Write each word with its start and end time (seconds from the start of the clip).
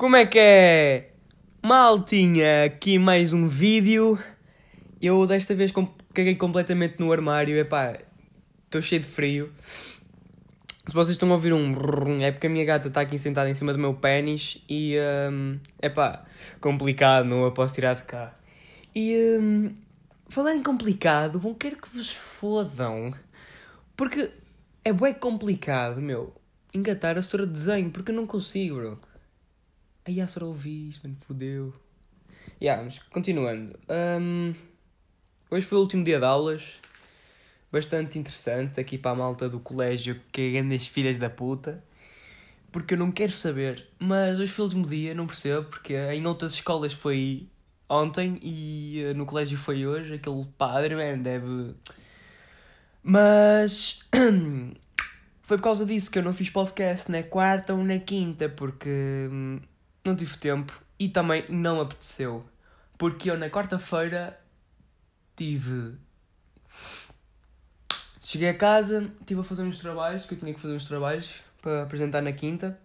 Como 0.00 0.16
é 0.16 0.24
que 0.24 0.38
é? 0.38 1.10
Maltinha, 1.62 2.64
aqui 2.64 2.98
mais 2.98 3.34
um 3.34 3.46
vídeo. 3.46 4.18
Eu 4.98 5.26
desta 5.26 5.54
vez 5.54 5.74
caguei 6.14 6.36
completamente 6.36 6.98
no 6.98 7.12
armário. 7.12 7.58
Epá, 7.58 7.98
estou 8.64 8.80
cheio 8.80 9.02
de 9.02 9.06
frio. 9.06 9.52
Se 10.86 10.94
vocês 10.94 11.10
estão 11.10 11.28
a 11.30 11.34
ouvir 11.34 11.52
um 11.52 12.18
é 12.22 12.32
porque 12.32 12.46
a 12.46 12.50
minha 12.50 12.64
gata 12.64 12.88
está 12.88 13.02
aqui 13.02 13.18
sentada 13.18 13.50
em 13.50 13.54
cima 13.54 13.74
do 13.74 13.78
meu 13.78 13.92
pênis 13.92 14.64
e 14.70 14.96
hum, 15.30 15.58
epá, 15.82 16.24
complicado, 16.62 17.26
não 17.26 17.44
a 17.44 17.50
posso 17.50 17.74
tirar 17.74 17.92
de 17.92 18.04
cá. 18.04 18.34
E 18.94 19.14
hum, 19.38 19.76
falar 20.30 20.56
em 20.56 20.62
complicado, 20.62 21.38
bom, 21.38 21.52
quero 21.54 21.76
que 21.76 21.94
vos 21.94 22.10
fodam. 22.10 23.12
Porque 23.94 24.30
é 24.82 24.94
bué 24.94 25.12
complicado, 25.12 26.00
meu, 26.00 26.34
engatar 26.72 27.18
a 27.18 27.20
história 27.20 27.46
de 27.46 27.52
desenho, 27.52 27.90
porque 27.90 28.12
eu 28.12 28.16
não 28.16 28.26
consigo, 28.26 28.76
bro. 28.76 29.09
Aí 30.04 30.20
a 30.20 30.26
ouvi 30.42 30.88
isto, 30.88 31.06
mano, 31.06 31.16
fodeu. 31.20 31.74
Yeah, 32.60 32.82
mas 32.82 32.98
continuando. 32.98 33.78
Hum, 33.88 34.54
hoje 35.50 35.66
foi 35.66 35.78
o 35.78 35.82
último 35.82 36.02
dia 36.02 36.18
de 36.18 36.24
aulas. 36.24 36.80
Bastante 37.70 38.18
interessante 38.18 38.80
aqui 38.80 38.96
para 38.96 39.12
a 39.12 39.14
malta 39.14 39.48
do 39.48 39.60
colégio 39.60 40.20
que 40.32 40.40
é 40.40 40.50
grandes 40.52 40.86
filhas 40.86 41.18
da 41.18 41.28
puta. 41.28 41.84
Porque 42.72 42.94
eu 42.94 42.98
não 42.98 43.12
quero 43.12 43.32
saber. 43.32 43.86
Mas 43.98 44.38
hoje 44.38 44.52
foi 44.52 44.64
o 44.64 44.66
último 44.66 44.86
dia, 44.86 45.14
não 45.14 45.26
percebo. 45.26 45.64
Porque 45.64 45.94
em 45.94 46.26
outras 46.26 46.54
escolas 46.54 46.92
foi 46.92 47.46
ontem 47.88 48.38
e 48.42 49.02
eh, 49.04 49.14
no 49.14 49.26
colégio 49.26 49.58
foi 49.58 49.86
hoje. 49.86 50.14
Aquele 50.14 50.46
padre, 50.56 50.96
man, 50.96 51.18
deve. 51.18 51.74
Mas. 53.02 54.00
Foi 55.42 55.58
por 55.58 55.64
causa 55.64 55.84
disso 55.84 56.12
que 56.12 56.16
eu 56.16 56.22
não 56.22 56.32
fiz 56.32 56.48
podcast 56.48 57.10
na 57.10 57.24
quarta 57.24 57.74
ou 57.74 57.82
na 57.82 57.98
quinta, 57.98 58.48
porque 58.48 59.28
hum, 59.28 59.58
não 60.04 60.16
tive 60.16 60.36
tempo 60.36 60.80
e 60.98 61.08
também 61.08 61.44
não 61.48 61.80
apeteceu. 61.80 62.44
Porque 62.98 63.30
eu 63.30 63.38
na 63.38 63.48
quarta-feira 63.48 64.38
tive. 65.36 65.94
Cheguei 68.20 68.50
a 68.50 68.54
casa, 68.54 69.10
estive 69.20 69.40
a 69.40 69.44
fazer 69.44 69.62
uns 69.62 69.78
trabalhos, 69.78 70.26
que 70.26 70.34
eu 70.34 70.38
tinha 70.38 70.52
que 70.54 70.60
fazer 70.60 70.74
uns 70.74 70.84
trabalhos 70.84 71.42
para 71.60 71.82
apresentar 71.82 72.20
na 72.22 72.32
quinta. 72.32 72.78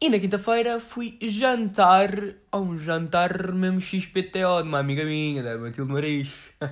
E 0.00 0.08
na 0.08 0.18
quinta-feira 0.18 0.80
fui 0.80 1.18
jantar 1.20 2.10
a 2.50 2.58
um 2.58 2.78
jantar 2.78 3.52
mesmo 3.52 3.80
XPTO 3.80 4.62
de 4.62 4.68
uma 4.68 4.78
amiga 4.78 5.04
minha, 5.04 5.42
da 5.42 5.58
Matilde 5.58 5.92
Maris. 5.92 6.30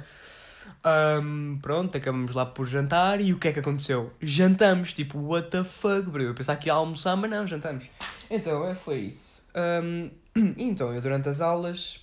Ahm, 0.85 1.59
pronto, 1.61 1.97
acabamos 1.97 2.35
lá 2.35 2.47
por 2.47 2.67
jantar 2.67 3.21
e 3.21 3.33
o 3.33 3.39
que 3.39 3.49
é 3.49 3.53
que 3.53 3.61
aconteceu? 3.61 4.13
Jantamos, 4.21 4.93
tipo, 4.93 5.19
what 5.19 5.51
the 5.51 5.65
fuck, 5.65 6.09
bro? 6.09 6.23
Eu 6.23 6.35
pensava 6.35 6.59
que 6.59 6.69
ia 6.69 6.73
almoçar, 6.73 7.17
mas 7.17 7.31
não, 7.31 7.47
jantamos. 7.47 7.89
Então, 8.31 8.67
é, 8.67 8.75
foi 8.75 8.99
isso. 8.99 9.28
E 10.57 10.63
então, 10.63 10.93
eu 10.93 11.01
durante 11.01 11.29
as 11.29 11.41
aulas, 11.41 12.01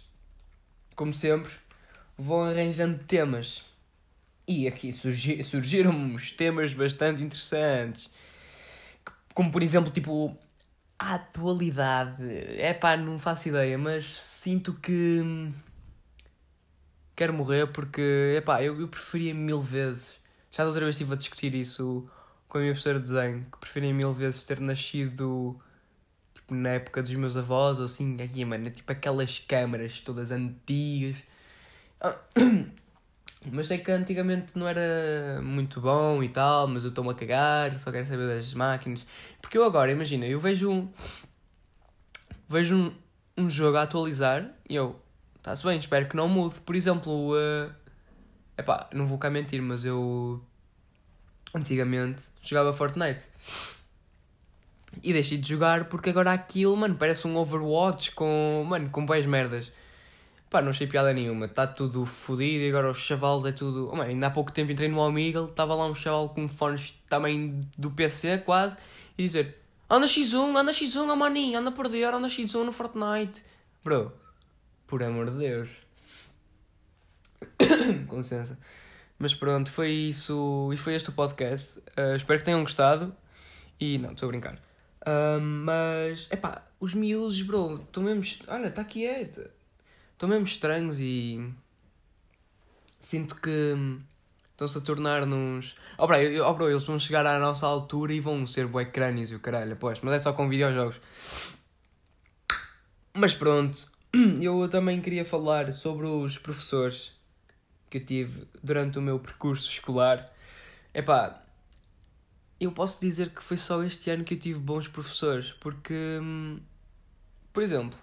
como 0.96 1.14
sempre, 1.14 1.52
vou 2.18 2.44
arranjando 2.44 2.98
temas. 3.00 3.64
E 4.48 4.68
aqui 4.68 4.92
surgi 4.92 5.42
surgiram 5.46 5.92
uns 5.92 6.32
temas 6.32 6.74
bastante 6.74 7.24
interessantes. 7.24 8.10
Como, 9.34 9.52
por 9.52 9.64
exemplo, 9.64 9.92
tipo, 9.92 10.38
a 11.00 11.16
atualidade. 11.16 12.24
É 12.58 12.74
pá, 12.74 12.98
não 12.98 13.20
faço 13.20 13.50
ideia, 13.50 13.78
mas 13.78 14.06
sinto 14.06 14.74
que 14.74 15.22
hum, 15.22 15.54
quero 17.16 17.34
morrer 17.34 17.68
porque, 17.68 18.36
epá, 18.38 18.62
eu, 18.64 18.80
eu 18.80 18.88
preferia 18.88 19.34
mil 19.34 19.62
vezes. 19.62 20.16
Já 20.52 20.64
da 20.64 20.70
outra 20.70 20.86
vez 20.86 20.96
estive 20.96 21.14
a 21.14 21.18
discutir 21.18 21.54
isso 21.56 22.10
com 22.48 22.58
a 22.58 22.62
minha 22.62 22.74
professora 22.74 23.00
de 23.00 23.06
desenho, 23.08 23.46
que 23.52 23.58
preferia 23.58 23.94
mil 23.94 24.14
vezes 24.14 24.44
ter 24.44 24.60
nascido 24.60 25.60
tipo, 26.46 26.54
na 26.54 26.70
época 26.70 27.02
dos 27.02 27.14
meus 27.14 27.36
avós 27.36 27.80
ou 27.80 27.86
assim, 27.86 28.22
aqui, 28.22 28.46
mano, 28.46 28.70
tipo 28.70 28.92
aquelas 28.92 29.40
câmaras 29.40 30.02
todas 30.02 30.32
antigas. 30.32 31.18
Ah, 32.00 32.16
Mas 33.52 33.68
sei 33.68 33.78
que 33.78 33.92
antigamente 33.92 34.54
não 34.56 34.68
era 34.68 35.40
muito 35.42 35.80
bom 35.80 36.24
e 36.24 36.30
tal, 36.30 36.68
mas 36.68 36.84
eu 36.84 36.90
estou-me 36.90 37.12
a 37.12 37.14
cagar, 37.14 37.78
só 37.78 37.92
quero 37.92 38.06
saber 38.08 38.28
das 38.28 38.52
máquinas. 38.56 39.06
Porque 39.40 39.56
eu 39.56 39.64
agora, 39.64 39.92
imagina, 39.92 40.26
eu 40.26 40.40
vejo 40.40 40.68
um. 40.68 40.92
Vejo 42.50 42.76
um, 42.76 42.96
um 43.38 43.48
jogo 43.48 43.78
a 43.78 43.84
atualizar 43.84 44.50
e 44.68 44.76
eu. 44.76 45.00
Está-se 45.38 45.64
bem, 45.64 45.78
espero 45.78 46.08
que 46.08 46.16
não 46.16 46.28
mude. 46.28 46.56
Por 46.62 46.76
exemplo, 46.76 47.34
uh, 47.36 47.72
epá, 48.58 48.90
não 48.92 49.06
vou 49.06 49.20
cá 49.20 49.30
mentir, 49.30 49.62
mas 49.62 49.86
eu. 49.86 50.44
Antigamente 51.54 52.24
jogava 52.42 52.74
Fortnite. 52.74 53.22
E 55.04 55.14
deixei 55.14 55.38
de 55.38 55.48
jogar 55.48 55.86
porque 55.86 56.10
agora 56.10 56.32
aquilo, 56.32 56.76
mano, 56.76 56.96
parece 56.96 57.28
um 57.28 57.36
Overwatch 57.38 58.12
com. 58.12 58.66
Mano, 58.68 58.90
com 58.90 59.06
boas 59.06 59.26
merdas. 59.26 59.72
Pá, 60.50 60.62
não 60.62 60.70
achei 60.70 60.88
piada 60.88 61.12
nenhuma. 61.14 61.48
Está 61.48 61.68
tudo 61.68 62.06
fodido 62.06 62.64
e 62.64 62.70
agora 62.70 62.92
os 62.92 63.00
chavalos 63.00 63.46
é 63.46 63.52
tudo. 63.52 63.90
Oh, 63.92 63.96
mano, 63.96 64.10
ainda 64.10 64.28
há 64.28 64.30
pouco 64.30 64.52
tempo 64.52 64.72
entrei 64.72 64.88
no 64.88 65.00
Omegle, 65.00 65.46
estava 65.46 65.76
lá 65.76 65.86
um 65.86 65.96
chaval 65.96 66.30
com 66.30 66.48
fones 66.48 66.94
também 67.10 67.60
do 67.78 67.92
PC 67.92 68.40
quase 68.40 68.78
e 69.18 69.26
dizer: 69.26 69.58
Anda 69.90 70.08
X1, 70.08 70.56
anda 70.56 70.72
X1, 70.72 71.12
oh 71.12 71.16
maninho, 71.16 71.60
anda 71.60 71.70
a 71.70 71.74
perder, 71.74 72.14
anda 72.14 72.28
X1 72.28 72.64
no 72.64 72.72
Fortnite. 72.72 73.44
Bro, 73.84 74.14
por 74.88 75.04
amor 75.04 75.30
de 75.30 75.38
Deus. 75.38 75.70
com 78.08 78.18
licença. 78.18 78.58
Mas 79.18 79.34
pronto, 79.34 79.72
foi 79.72 79.92
isso. 79.92 80.70
E 80.74 80.78
foi 80.78 80.96
este 80.96 81.10
o 81.10 81.14
podcast. 81.14 81.80
Uh, 81.98 82.16
espero 82.16 82.40
que 82.40 82.46
tenham 82.46 82.62
gostado. 82.62 83.16
E 83.80 83.98
não, 83.98 84.12
estou 84.12 84.28
a 84.28 84.32
brincar. 84.32 84.60
Mas, 85.42 86.30
epá, 86.32 86.64
os 86.80 86.94
miúdos, 86.94 87.42
bro, 87.42 87.82
estão 87.84 88.04
mesmo. 88.04 88.46
Olha, 88.48 88.68
está 88.68 88.84
quieto. 88.84 89.50
Estão 90.14 90.30
mesmo 90.30 90.46
estranhos 90.46 91.00
e. 91.00 91.48
Sinto 93.00 93.36
que. 93.36 93.76
Estão-se 94.52 94.78
a 94.78 94.82
tornar 94.82 95.26
nos. 95.26 95.76
Oh, 95.98 96.08
bro, 96.08 96.18
oh, 96.46 96.54
bro, 96.54 96.70
eles 96.70 96.84
vão 96.84 96.98
chegar 96.98 97.26
à 97.26 97.38
nossa 97.40 97.68
altura 97.68 98.14
e 98.14 98.20
vão 98.20 98.48
ser 98.48 98.68
bué 98.68 98.86
crânios 98.86 99.30
e 99.32 99.36
o 99.36 99.40
caralho, 99.40 99.74
após. 99.74 100.00
Mas 100.02 100.14
é 100.14 100.20
só 100.20 100.34
com 100.34 100.50
videojogos. 100.50 101.00
Mas 103.14 103.34
pronto, 103.34 103.88
eu 104.42 104.68
também 104.70 105.02
queria 105.02 105.26
falar 105.26 105.72
sobre 105.74 106.06
os 106.06 106.38
professores 106.38 107.12
que 107.90 107.98
eu 107.98 108.06
tive 108.06 108.48
durante 108.64 108.98
o 108.98 109.02
meu 109.02 109.20
percurso 109.20 109.70
escolar. 109.70 110.32
Epá, 110.94 111.45
eu 112.60 112.72
posso 112.72 113.00
dizer 113.00 113.30
que 113.30 113.44
foi 113.44 113.58
só 113.58 113.84
este 113.84 114.10
ano 114.10 114.24
que 114.24 114.34
eu 114.34 114.40
tive 114.40 114.60
bons 114.60 114.88
professores, 114.88 115.52
porque, 115.54 116.20
hum, 116.22 116.60
por 117.52 117.64
exemplo, 117.64 117.98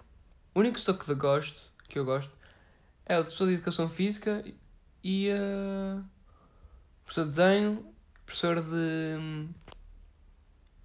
o 0.53 0.59
único 0.59 0.77
estoque 0.77 1.05
de 1.05 1.15
gosto, 1.15 1.59
que 1.89 1.97
eu 1.97 2.05
gosto, 2.05 2.31
é 3.05 3.17
o 3.19 3.23
professor 3.23 3.47
de 3.47 3.53
Educação 3.53 3.89
Física 3.89 4.43
e 5.03 5.29
a 5.31 6.01
professor 7.03 7.23
de 7.25 7.29
Desenho, 7.29 7.85
professor 8.25 8.61
de 8.61 9.19
hum, 9.19 9.49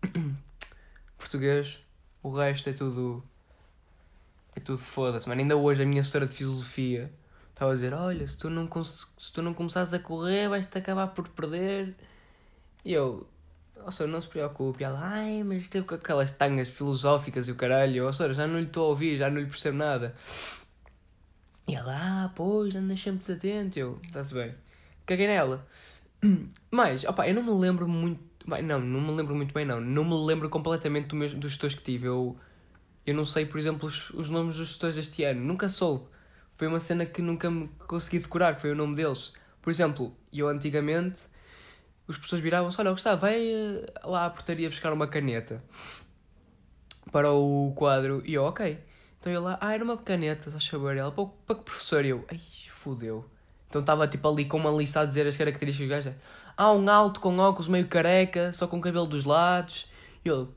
Português. 1.19 1.79
O 2.23 2.31
resto 2.31 2.69
é 2.69 2.73
tudo. 2.73 3.23
É 4.57 4.61
tudo 4.61 4.79
foda-se, 4.79 5.29
mano. 5.29 5.41
Ainda 5.41 5.57
hoje 5.57 5.83
a 5.83 5.87
minha 5.87 6.03
professora 6.03 6.27
de 6.27 6.35
Filosofia 6.35 7.13
estava 7.51 7.71
a 7.71 7.75
dizer: 7.75 7.95
Olha, 7.95 8.27
se 8.27 8.37
tu 8.37 8.51
não, 8.51 8.69
se 8.85 9.33
tu 9.33 9.43
não 9.43 9.55
começares 9.55 9.95
a 9.95 9.99
correr, 9.99 10.49
vais-te 10.49 10.77
acabar 10.77 11.09
por 11.09 11.29
perder. 11.29 11.95
E 12.85 12.93
eu, 12.93 13.29
ó 13.85 13.91
senhor, 13.91 14.09
não 14.09 14.21
se 14.21 14.29
preocupe. 14.29 14.85
Ela, 14.85 15.01
ai, 15.01 15.43
mas 15.43 15.69
teve 15.69 15.95
aquelas 15.95 16.33
tangas 16.33 16.69
filosóficas 16.69 17.49
e 17.49 17.53
o 17.53 17.55
caralho. 17.55 18.07
Ó 18.07 18.13
senhor, 18.13 18.33
já 18.33 18.47
não 18.47 18.59
lhe 18.59 18.67
estou 18.67 18.87
a 18.87 18.89
ouvir, 18.89 19.19
já 19.19 19.31
não 19.31 19.41
lhe 19.41 19.47
percebo 19.47 19.77
nada. 19.77 20.15
E 21.67 21.75
ela, 21.75 22.25
ah, 22.25 22.33
pois, 22.35 22.75
andas 22.75 23.01
sempre 23.01 23.21
desatento. 23.21 23.79
Eu, 23.79 24.01
está-se 24.05 24.33
bem. 24.33 24.55
Caguei 25.05 25.27
nela. 25.27 25.67
Mas, 26.71 27.05
opá, 27.05 27.29
eu 27.29 27.35
não 27.35 27.43
me 27.43 27.51
lembro 27.51 27.87
muito. 27.87 28.21
Bem, 28.47 28.63
não, 28.63 28.81
não 28.81 29.01
me 29.01 29.13
lembro 29.13 29.35
muito 29.35 29.53
bem, 29.53 29.67
não. 29.67 29.81
Não 29.81 30.05
me 30.05 30.15
lembro 30.15 30.49
completamente 30.49 31.09
do 31.09 31.19
dos 31.39 31.51
gestores 31.51 31.75
que 31.77 31.83
tive. 31.83 32.07
Eu, 32.07 32.37
eu 33.07 33.15
não 33.15 33.25
sei, 33.25 33.45
por 33.45 33.59
exemplo, 33.59 33.87
os, 33.87 34.09
os 34.11 34.31
nomes 34.31 34.57
dos 34.57 34.69
gestores 34.69 34.97
deste 34.97 35.25
ano. 35.25 35.41
Nunca 35.41 35.69
soube. 35.69 36.07
Foi 36.57 36.67
uma 36.67 36.81
cena 36.81 37.05
que 37.05 37.21
nunca 37.21 37.51
me 37.51 37.69
consegui 37.87 38.19
decorar, 38.19 38.55
que 38.55 38.63
foi 38.63 38.73
o 38.73 38.75
nome 38.75 38.97
deles. 38.97 39.33
Por 39.61 39.71
exemplo, 39.71 40.17
eu 40.33 40.49
antigamente 40.49 41.21
os 42.09 42.17
professores 42.17 42.43
viravam-se: 42.43 42.81
Olha, 42.81 42.91
Gustavo, 42.91 43.21
vai 43.21 43.39
eh, 43.39 43.85
lá 44.03 44.27
à 44.27 44.31
portaria 44.31 44.69
buscar 44.69 44.93
uma 44.93 45.07
caneta 45.07 45.63
para 47.13 47.31
o 47.33 47.73
quadro. 47.77 48.23
E 48.25 48.35
eu, 48.35 48.45
ok. 48.45 48.79
Então 49.21 49.33
eu 49.33 49.43
lá, 49.43 49.59
ah, 49.61 49.75
era 49.75 49.85
uma 49.85 49.97
caneta, 49.97 50.51
só 50.51 50.59
saber. 50.59 50.97
Ela, 50.97 51.13
para, 51.13 51.27
para 51.47 51.57
que 51.57 51.63
professor? 51.63 52.05
E 52.05 52.09
eu, 52.09 52.25
ai, 52.31 52.41
fodeu. 52.71 53.25
Então 53.69 53.83
estava 53.83 54.09
tipo 54.09 54.27
ali 54.27 54.47
com 54.47 54.57
uma 54.57 54.71
lista 54.71 55.01
a 55.01 55.05
dizer 55.05 55.27
as 55.27 55.37
características 55.37 55.87
do 55.87 55.91
gajo. 55.91 56.19
Ah, 56.57 56.73
um 56.73 56.89
alto 56.89 57.21
com 57.21 57.37
óculos 57.39 57.69
meio 57.69 57.87
careca, 57.87 58.53
só 58.55 58.67
com 58.67 58.81
cabelo 58.81 59.07
dos 59.07 59.25
lados. 59.25 59.87
E 60.25 60.29
ele, 60.31 60.49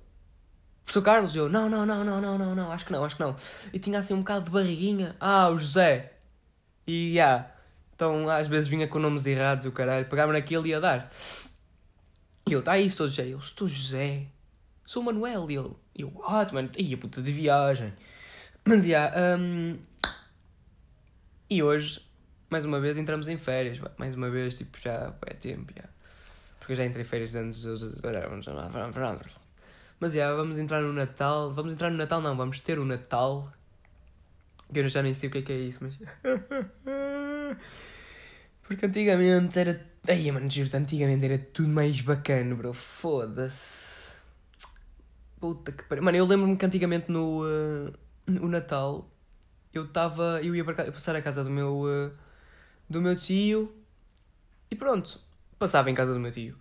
professor 0.86 1.02
Carlos? 1.04 1.36
E 1.36 1.38
eu, 1.40 1.50
não, 1.50 1.70
não, 1.70 1.86
não, 1.86 2.06
não, 2.06 2.22
não, 2.22 2.38
não, 2.38 2.56
não, 2.56 2.72
acho 2.72 2.86
que 2.86 2.94
não, 2.94 3.04
acho 3.04 3.18
que 3.18 3.22
não. 3.22 3.36
E 3.74 3.80
tinha 3.80 4.00
assim 4.00 4.14
um 4.14 4.20
bocado 4.20 4.46
de 4.46 4.52
barriguinha. 4.52 5.16
Ah, 5.20 5.50
o 5.50 5.58
José. 5.58 6.14
E, 6.88 7.14
já. 7.16 7.26
Yeah. 7.26 7.61
Então 8.02 8.28
às 8.28 8.48
vezes 8.48 8.68
vinha 8.68 8.88
com 8.88 8.98
nomes 8.98 9.28
errados, 9.28 9.68
o 9.68 9.72
caralho. 9.72 10.08
Pegava 10.08 10.34
naquele 10.34 10.70
e 10.70 10.72
ia 10.72 10.82
dar. 10.82 11.12
E 12.50 12.52
eu, 12.52 12.64
tá 12.64 12.72
aí, 12.72 12.88
estou 12.88 13.08
José. 13.08 13.28
Eu, 13.28 13.38
estou 13.38 13.68
José. 13.68 14.26
Sou 14.84 15.04
Manuel. 15.04 15.52
E 15.52 15.56
ele, 15.56 15.70
eu, 15.96 16.12
what, 16.16 16.52
mano? 16.52 16.72
Ih, 16.76 16.98
puta 16.98 17.22
de 17.22 17.32
viagem. 17.32 17.94
Mas, 18.66 18.86
já. 18.86 19.14
Um... 19.40 19.78
E 21.48 21.62
hoje, 21.62 22.02
mais 22.50 22.66
uma 22.66 22.80
vez, 22.80 22.98
entramos 22.98 23.28
em 23.28 23.38
férias. 23.38 23.80
Mais 24.00 24.16
uma 24.16 24.32
vez, 24.32 24.58
tipo, 24.58 24.80
já 24.80 25.14
é 25.28 25.34
tempo, 25.36 25.72
já. 25.78 25.88
Porque 26.58 26.72
eu 26.72 26.78
já 26.78 26.86
entrei 26.86 27.04
em 27.04 27.08
férias 27.08 27.36
antes 27.36 27.62
dos... 27.62 27.84
Mas, 30.00 30.14
já, 30.14 30.34
vamos 30.34 30.58
entrar 30.58 30.82
no 30.82 30.92
Natal. 30.92 31.54
Vamos 31.54 31.74
entrar 31.74 31.92
no 31.92 31.98
Natal, 31.98 32.20
não. 32.20 32.36
Vamos 32.36 32.60
ter 32.62 32.80
o 32.80 32.86
Natal. 32.86 33.54
Que 34.74 34.80
eu 34.80 34.90
já 34.90 35.04
nem 35.04 35.14
sei 35.14 35.30
o 35.30 35.32
que 35.32 35.38
é 35.38 35.42
que 35.44 35.52
é 35.52 35.58
isso, 35.58 35.78
mas... 35.82 36.00
Porque 38.64 38.86
antigamente 38.86 39.60
era. 39.60 39.86
Ai, 40.08 40.32
mano, 40.32 40.50
juro 40.50 40.70
antigamente 40.76 41.26
era 41.26 41.38
tudo 41.38 41.70
mais 41.70 42.00
bacana, 42.02 42.56
bro. 42.56 42.74
Foda-se. 42.74 44.16
Puta 45.40 45.72
que 45.72 45.84
pariu. 45.84 46.04
Mano, 46.04 46.18
eu 46.18 46.26
lembro-me 46.26 46.56
que 46.58 46.66
antigamente 46.66 47.12
no. 47.12 47.44
Uh, 47.44 47.94
no 48.28 48.48
Natal 48.48 49.10
eu 49.74 49.86
estava. 49.86 50.40
Eu 50.42 50.56
ia 50.56 50.64
para 50.64 50.92
passar 50.92 51.16
a 51.16 51.22
casa 51.22 51.44
do 51.44 51.50
meu. 51.50 51.82
Uh, 51.82 52.12
do 52.90 53.02
meu 53.02 53.16
tio. 53.16 53.74
E 54.70 54.76
pronto. 54.76 55.20
Passava 55.60 55.90
em 55.90 55.96
casa 55.96 56.14
do 56.14 56.20
meu 56.20 56.32
tio. 56.32 56.56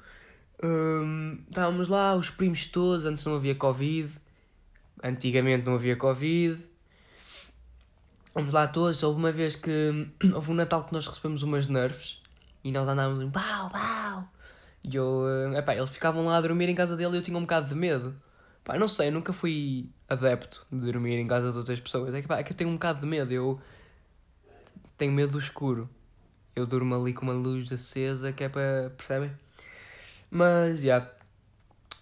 Um, 0.63 1.39
estávamos 1.49 1.89
lá, 1.89 2.15
os 2.15 2.31
primos 2.31 2.67
todos. 2.67 3.05
Antes 3.05 3.25
não 3.25 3.37
havia 3.37 3.55
Covid. 3.55 4.11
Antigamente 5.03 5.65
não 5.65 5.75
havia 5.75 5.97
Covid. 5.97 6.70
Vamos 8.33 8.53
lá 8.53 8.69
todos, 8.69 9.03
houve 9.03 9.19
uma 9.19 9.33
vez 9.33 9.57
que 9.57 10.09
houve 10.33 10.53
um 10.53 10.55
Natal 10.55 10.85
que 10.85 10.93
nós 10.93 11.07
recebemos 11.07 11.43
umas 11.43 11.67
nerfs 11.67 12.21
e 12.63 12.71
nós 12.71 12.87
andávamos 12.87 13.23
um 13.23 13.31
pau, 13.31 13.69
pau. 13.71 14.29
E 14.85 14.97
eu, 14.97 15.25
uh, 15.25 15.57
epá, 15.57 15.75
eles 15.75 15.91
ficavam 15.91 16.25
lá 16.27 16.37
a 16.37 16.41
dormir 16.41 16.69
em 16.69 16.75
casa 16.75 16.97
dele 16.97 17.17
e 17.17 17.19
eu 17.19 17.23
tinha 17.23 17.37
um 17.37 17.43
bocado 17.43 17.69
de 17.69 17.75
medo. 17.75 18.15
Pá, 18.65 18.79
não 18.79 18.87
sei, 18.87 19.09
eu 19.09 19.13
nunca 19.13 19.33
fui 19.33 19.89
adepto 20.09 20.65
de 20.71 20.79
dormir 20.79 21.19
em 21.19 21.27
casa 21.27 21.51
de 21.51 21.59
outras 21.59 21.81
pessoas. 21.81 22.15
É 22.15 22.23
que, 22.23 22.29
pá, 22.29 22.39
é 22.39 22.43
que 22.45 22.53
eu 22.53 22.57
tenho 22.57 22.71
um 22.71 22.75
bocado 22.75 23.01
de 23.01 23.07
medo, 23.07 23.33
eu 23.33 23.61
tenho 24.97 25.13
medo 25.13 25.33
do 25.33 25.39
escuro. 25.39 25.91
Eu 26.55 26.67
durmo 26.67 26.95
ali 26.95 27.13
com 27.13 27.23
uma 27.23 27.33
luz 27.33 27.71
acesa 27.73 28.33
que 28.33 28.45
é 28.45 28.49
para. 28.49 28.93
percebem? 28.97 29.33
Mas, 30.31 30.81
já. 30.81 30.87
Yeah, 30.87 31.11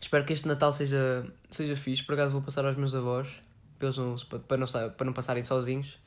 espero 0.00 0.24
que 0.24 0.32
este 0.32 0.46
Natal 0.46 0.72
seja, 0.72 1.26
seja 1.50 1.74
fixe. 1.76 2.02
Por 2.02 2.14
acaso 2.14 2.32
vou 2.32 2.42
passar 2.42 2.66
aos 2.66 2.76
meus 2.76 2.94
avós 2.94 3.28
para, 3.78 3.90
não, 3.92 4.16
para, 4.46 4.58
não, 4.58 4.66
para 4.90 5.06
não 5.06 5.12
passarem 5.12 5.44
sozinhos. 5.44 5.98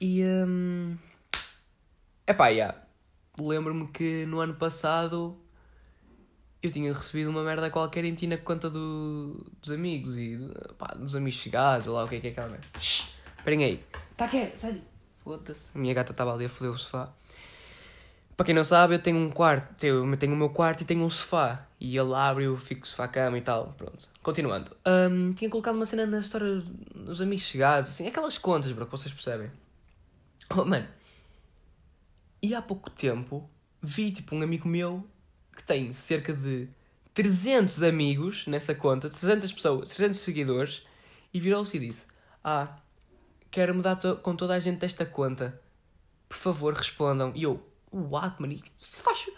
E. 0.00 0.24
Um... 0.24 0.96
Epá, 2.26 2.48
yeah. 2.48 2.78
lembro-me 3.38 3.88
que 3.88 4.24
no 4.26 4.40
ano 4.40 4.54
passado 4.54 5.38
eu 6.62 6.70
tinha 6.70 6.92
recebido 6.92 7.28
uma 7.28 7.42
merda 7.42 7.68
qualquer 7.70 8.04
e 8.04 8.10
meti 8.10 8.26
na 8.26 8.38
conta 8.38 8.70
do, 8.70 9.44
dos 9.60 9.70
amigos 9.70 10.16
e 10.16 10.38
pá, 10.78 10.94
dos 10.94 11.14
amigos 11.14 11.38
chegados, 11.38 11.86
ou 11.86 11.94
lá 11.94 12.04
o 12.04 12.08
que 12.08 12.16
é 12.16 12.20
que 12.20 12.28
é 12.28 12.30
aquela 12.30 12.48
merda. 12.48 12.66
Esperem 12.78 13.64
aí. 13.64 13.84
Tá 14.16 14.26
quieto, 14.26 14.56
sai. 14.56 14.80
Foda-se. 15.22 15.60
A 15.74 15.78
minha 15.78 15.92
gata 15.92 16.12
estava 16.12 16.32
ali 16.32 16.46
a 16.46 16.48
foder 16.48 16.72
o 16.72 16.78
sofá. 16.78 17.12
Para 18.36 18.46
quem 18.46 18.54
não 18.54 18.64
sabe, 18.64 18.94
eu 18.94 18.98
tenho 18.98 19.18
um 19.18 19.30
quarto, 19.30 19.84
eu 19.84 20.16
tenho 20.16 20.32
o 20.32 20.36
meu 20.36 20.50
quarto 20.50 20.80
e 20.80 20.84
tenho 20.84 21.04
um 21.04 21.10
sofá. 21.10 21.66
E 21.78 21.96
ele 21.96 22.14
abre, 22.14 22.44
eu 22.44 22.56
fico 22.56 22.86
sofá-cama 22.86 23.36
e 23.36 23.42
tal. 23.42 23.74
Pronto. 23.76 24.08
Continuando. 24.22 24.70
Um, 24.86 25.34
tinha 25.34 25.50
colocado 25.50 25.74
uma 25.74 25.86
cena 25.86 26.06
na 26.06 26.18
história 26.18 26.62
dos 26.94 27.20
amigos 27.20 27.44
chegados, 27.44 27.90
assim, 27.90 28.08
aquelas 28.08 28.38
contas, 28.38 28.72
bro, 28.72 28.86
que 28.86 28.92
vocês 28.92 29.12
percebem. 29.12 29.50
Oh, 30.50 30.64
mano. 30.64 30.86
E 32.42 32.54
há 32.54 32.60
pouco 32.60 32.90
tempo 32.90 33.48
vi 33.82 34.12
tipo 34.12 34.34
um 34.34 34.42
amigo 34.42 34.68
meu 34.68 35.06
que 35.54 35.62
tem 35.62 35.92
cerca 35.92 36.32
de 36.32 36.68
300 37.14 37.82
amigos 37.82 38.46
nessa 38.46 38.74
conta, 38.74 39.08
300 39.08 39.52
pessoas, 39.52 39.88
300 39.90 40.18
seguidores, 40.18 40.86
e 41.32 41.40
virou-se 41.40 41.76
e 41.76 41.80
disse: 41.80 42.06
Ah, 42.42 42.76
quero 43.50 43.74
mudar 43.74 43.96
com 44.22 44.34
toda 44.34 44.54
a 44.54 44.58
gente 44.58 44.80
desta 44.80 45.06
conta. 45.06 45.60
Por 46.28 46.36
favor, 46.36 46.74
respondam. 46.74 47.32
E 47.34 47.44
eu, 47.44 47.64
what, 47.92 48.40
mano? 48.40 48.60
Isto 48.80 49.02
faz. 49.02 49.30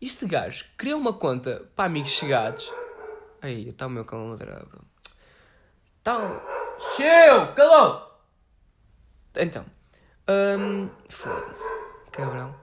Este 0.00 0.26
gajo 0.26 0.64
criou 0.78 0.98
uma 0.98 1.12
conta 1.12 1.68
para 1.76 1.84
amigos 1.84 2.10
chegados. 2.10 2.72
Aí, 3.42 3.68
está 3.68 3.86
o 3.86 3.90
meu 3.90 4.04
cão 4.04 4.30
ladrar, 4.30 4.64
bro. 4.66 4.82
Tá. 6.02 6.18
Cheu! 6.96 7.54
Calou! 7.54 8.10
Então. 9.36 9.64
Um, 10.30 10.88
Foda-se. 11.08 11.64
Cabrão. 12.12 12.54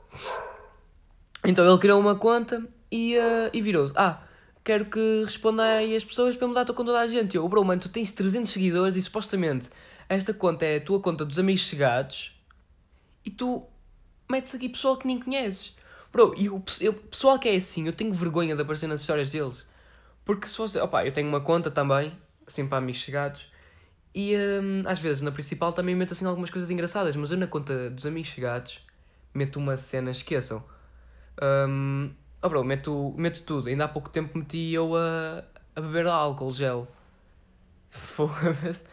Então 1.43 1.67
ele 1.67 1.77
criou 1.79 1.99
uma 1.99 2.17
conta 2.17 2.65
e, 2.91 3.17
uh, 3.17 3.49
e 3.53 3.61
virou-se. 3.61 3.93
Ah, 3.95 4.21
quero 4.63 4.85
que 4.85 5.23
responda 5.25 5.63
aí 5.63 5.95
as 5.95 6.03
pessoas 6.03 6.35
para 6.35 6.47
mudar 6.47 6.65
com 6.65 6.85
toda 6.85 6.99
a 6.99 7.07
gente. 7.07 7.35
Eu, 7.35 7.47
bro, 7.47 7.63
mano, 7.63 7.81
tu 7.81 7.89
tens 7.89 8.11
300 8.11 8.51
seguidores 8.51 8.95
e 8.95 9.01
supostamente 9.01 9.69
esta 10.09 10.33
conta 10.33 10.65
é 10.65 10.77
a 10.77 10.81
tua 10.81 11.01
conta 11.01 11.25
dos 11.25 11.37
amigos 11.37 11.61
chegados 11.61 12.33
e 13.25 13.29
tu 13.29 13.67
metes 14.29 14.55
aqui 14.55 14.69
pessoal 14.69 14.95
que 14.95 15.05
nem 15.05 15.19
conheces. 15.19 15.75
Bro, 16.11 16.33
e 16.37 16.49
o 16.49 16.63
eu, 16.79 16.93
pessoal 16.93 17.37
que 17.37 17.49
é 17.49 17.55
assim, 17.55 17.85
eu 17.85 17.93
tenho 17.93 18.13
vergonha 18.13 18.55
de 18.55 18.61
aparecer 18.61 18.87
nas 18.87 19.01
histórias 19.01 19.31
deles. 19.31 19.67
Porque 20.23 20.47
se 20.47 20.55
fosse. 20.55 20.79
Opa, 20.79 21.05
eu 21.05 21.11
tenho 21.11 21.27
uma 21.27 21.41
conta 21.41 21.69
também, 21.69 22.17
assim 22.45 22.65
para 22.65 22.77
amigos 22.77 23.01
chegados. 23.01 23.45
E 24.13 24.35
hum, 24.35 24.81
às 24.85 24.99
vezes 24.99 25.21
na 25.21 25.31
principal 25.31 25.73
também 25.73 25.95
meto 25.95 26.13
assim 26.13 26.25
algumas 26.25 26.49
coisas 26.49 26.69
engraçadas, 26.69 27.15
mas 27.15 27.31
eu 27.31 27.37
na 27.37 27.47
conta 27.47 27.89
dos 27.89 28.05
amigos 28.05 28.29
chegados 28.29 28.87
meto 29.37 29.59
uma 29.59 29.77
cena, 29.77 30.11
esqueçam. 30.11 30.63
Um, 31.41 32.11
oh 32.41 32.49
bro, 32.49 32.63
meto, 32.63 33.13
meto 33.17 33.43
tudo. 33.43 33.69
Ainda 33.69 33.85
há 33.85 33.87
pouco 33.87 34.09
tempo 34.09 34.37
meti 34.37 34.73
eu 34.73 34.95
a, 34.95 35.43
a 35.75 35.81
beber 35.81 36.07
álcool 36.07 36.51
gel. 36.51 36.87
Foda-se. 37.89 38.85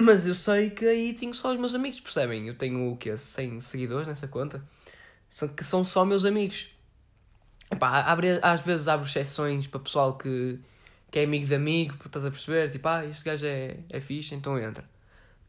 Mas 0.00 0.26
eu 0.26 0.34
sei 0.34 0.70
que 0.70 0.86
aí 0.86 1.12
tenho 1.12 1.34
só 1.34 1.52
os 1.52 1.58
meus 1.58 1.74
amigos, 1.74 2.00
percebem? 2.00 2.48
Eu 2.48 2.54
tenho 2.54 2.90
o 2.90 2.96
quê? 2.96 3.16
100 3.16 3.60
seguidores 3.60 4.06
nessa 4.06 4.26
conta? 4.26 4.64
São, 5.28 5.48
que 5.48 5.62
são 5.62 5.84
só 5.84 6.04
meus 6.04 6.24
amigos. 6.24 6.70
Epá, 7.70 8.00
abre, 8.02 8.40
às 8.42 8.60
vezes 8.60 8.88
abro 8.88 9.06
exceções 9.06 9.66
para 9.66 9.80
pessoal 9.80 10.16
que 10.16 10.58
que 11.10 11.18
é 11.18 11.24
amigo 11.24 11.46
de 11.46 11.54
amigo, 11.54 11.94
porque 11.94 12.08
estás 12.08 12.24
a 12.24 12.30
perceber, 12.30 12.70
tipo, 12.70 12.86
ah, 12.86 13.04
este 13.04 13.24
gajo 13.24 13.46
é, 13.46 13.78
é 13.88 14.00
fixe, 14.00 14.34
então 14.34 14.58
entra. 14.58 14.88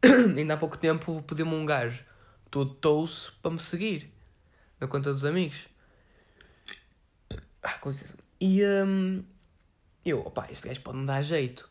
Ainda 0.36 0.54
há 0.54 0.56
pouco 0.56 0.76
tempo 0.76 1.22
pediu-me 1.22 1.54
um 1.54 1.64
gajo 1.64 2.02
todo 2.50 2.74
touço 2.74 3.38
para 3.40 3.52
me 3.52 3.58
seguir 3.58 4.12
na 4.80 4.88
conta 4.88 5.12
dos 5.12 5.24
amigos. 5.24 5.68
Ah, 7.62 7.74
com 7.74 7.90
licença. 7.90 8.16
E 8.40 8.64
um, 8.64 9.22
eu, 10.04 10.20
opá, 10.20 10.48
este 10.50 10.66
gajo 10.66 10.80
pode 10.80 10.98
me 10.98 11.06
dar 11.06 11.22
jeito. 11.22 11.70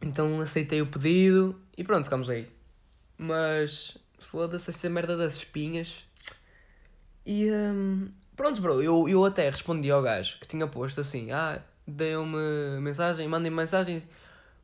Então 0.00 0.40
aceitei 0.40 0.80
o 0.80 0.86
pedido 0.86 1.60
e 1.76 1.82
pronto, 1.82 2.04
ficamos 2.04 2.30
aí. 2.30 2.48
Mas 3.16 3.98
foda-se 4.20 4.70
essa 4.70 4.88
merda 4.88 5.16
das 5.16 5.34
espinhas. 5.34 6.04
E 7.26 7.50
um, 7.50 8.12
pronto, 8.36 8.62
bro, 8.62 8.80
eu, 8.80 9.08
eu 9.08 9.24
até 9.24 9.50
respondi 9.50 9.90
ao 9.90 10.00
gajo 10.00 10.38
que 10.38 10.46
tinha 10.46 10.68
posto 10.68 11.00
assim: 11.00 11.32
ah, 11.32 11.60
deem-me 11.88 12.80
mensagem, 12.80 13.26
mandem-me 13.26 13.56
mensagens, 13.56 14.06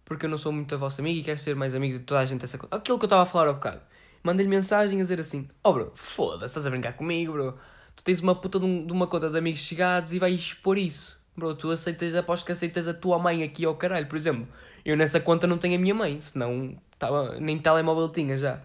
porque 0.05 0.27
eu 0.27 0.31
não 0.31 0.39
sou 0.39 0.53
muito 0.53 0.75
a 0.75 0.79
vossa 0.79 1.01
amiga 1.01 1.21
e 1.21 1.25
quero 1.25 1.39
ser 1.39 1.57
mais 1.57 1.75
amigo 1.75 1.99
de 1.99 2.05
toda 2.05 2.21
a 2.21 2.27
gente. 2.27 2.45
Essa... 2.45 2.59
Aquilo 2.71 2.99
que 2.99 3.05
eu 3.05 3.07
estava 3.07 3.23
a 3.23 3.27
falar 3.27 3.49
há 3.49 3.53
bocado. 3.55 3.81
Mandei-lhe 4.23 4.51
mensagem 4.51 5.01
a 5.01 5.03
dizer 5.03 5.21
assim: 5.21 5.49
Oh 5.63 5.73
bro, 5.73 5.93
foda-se, 5.95 6.53
estás 6.53 6.67
a 6.67 6.71
brincar 6.71 6.93
comigo, 6.93 7.33
bro. 7.33 7.59
Tu 7.97 8.05
tens 8.05 8.21
uma 8.21 8.35
puta 8.35 8.59
de, 8.59 8.65
um, 8.65 8.87
de 8.87 8.93
uma 8.93 9.07
conta 9.07 9.31
de 9.31 9.39
amigos 9.39 9.61
chegados 9.61 10.13
e 10.13 10.19
vais 10.19 10.35
expor 10.35 10.79
isso. 10.79 11.23
Bro, 11.37 11.55
tu 11.57 11.71
aceitas, 11.71 12.15
aposto 12.15 12.47
que 12.47 12.53
aceitas 12.53 12.87
a 12.87 12.95
tua 12.95 13.19
mãe 13.19 13.43
aqui 13.43 13.65
ao 13.65 13.75
caralho. 13.77 14.07
Por 14.07 14.17
exemplo, 14.17 14.47
eu 14.85 14.97
nessa 14.97 15.21
conta 15.21 15.47
não 15.47 15.59
tenho 15.59 15.77
a 15.77 15.79
minha 15.79 15.95
mãe, 15.95 16.21
senão 16.21 16.77
tava, 16.99 17.39
nem 17.41 17.59
telemóvel 17.59 18.09
tinha 18.11 18.37
já. 18.37 18.61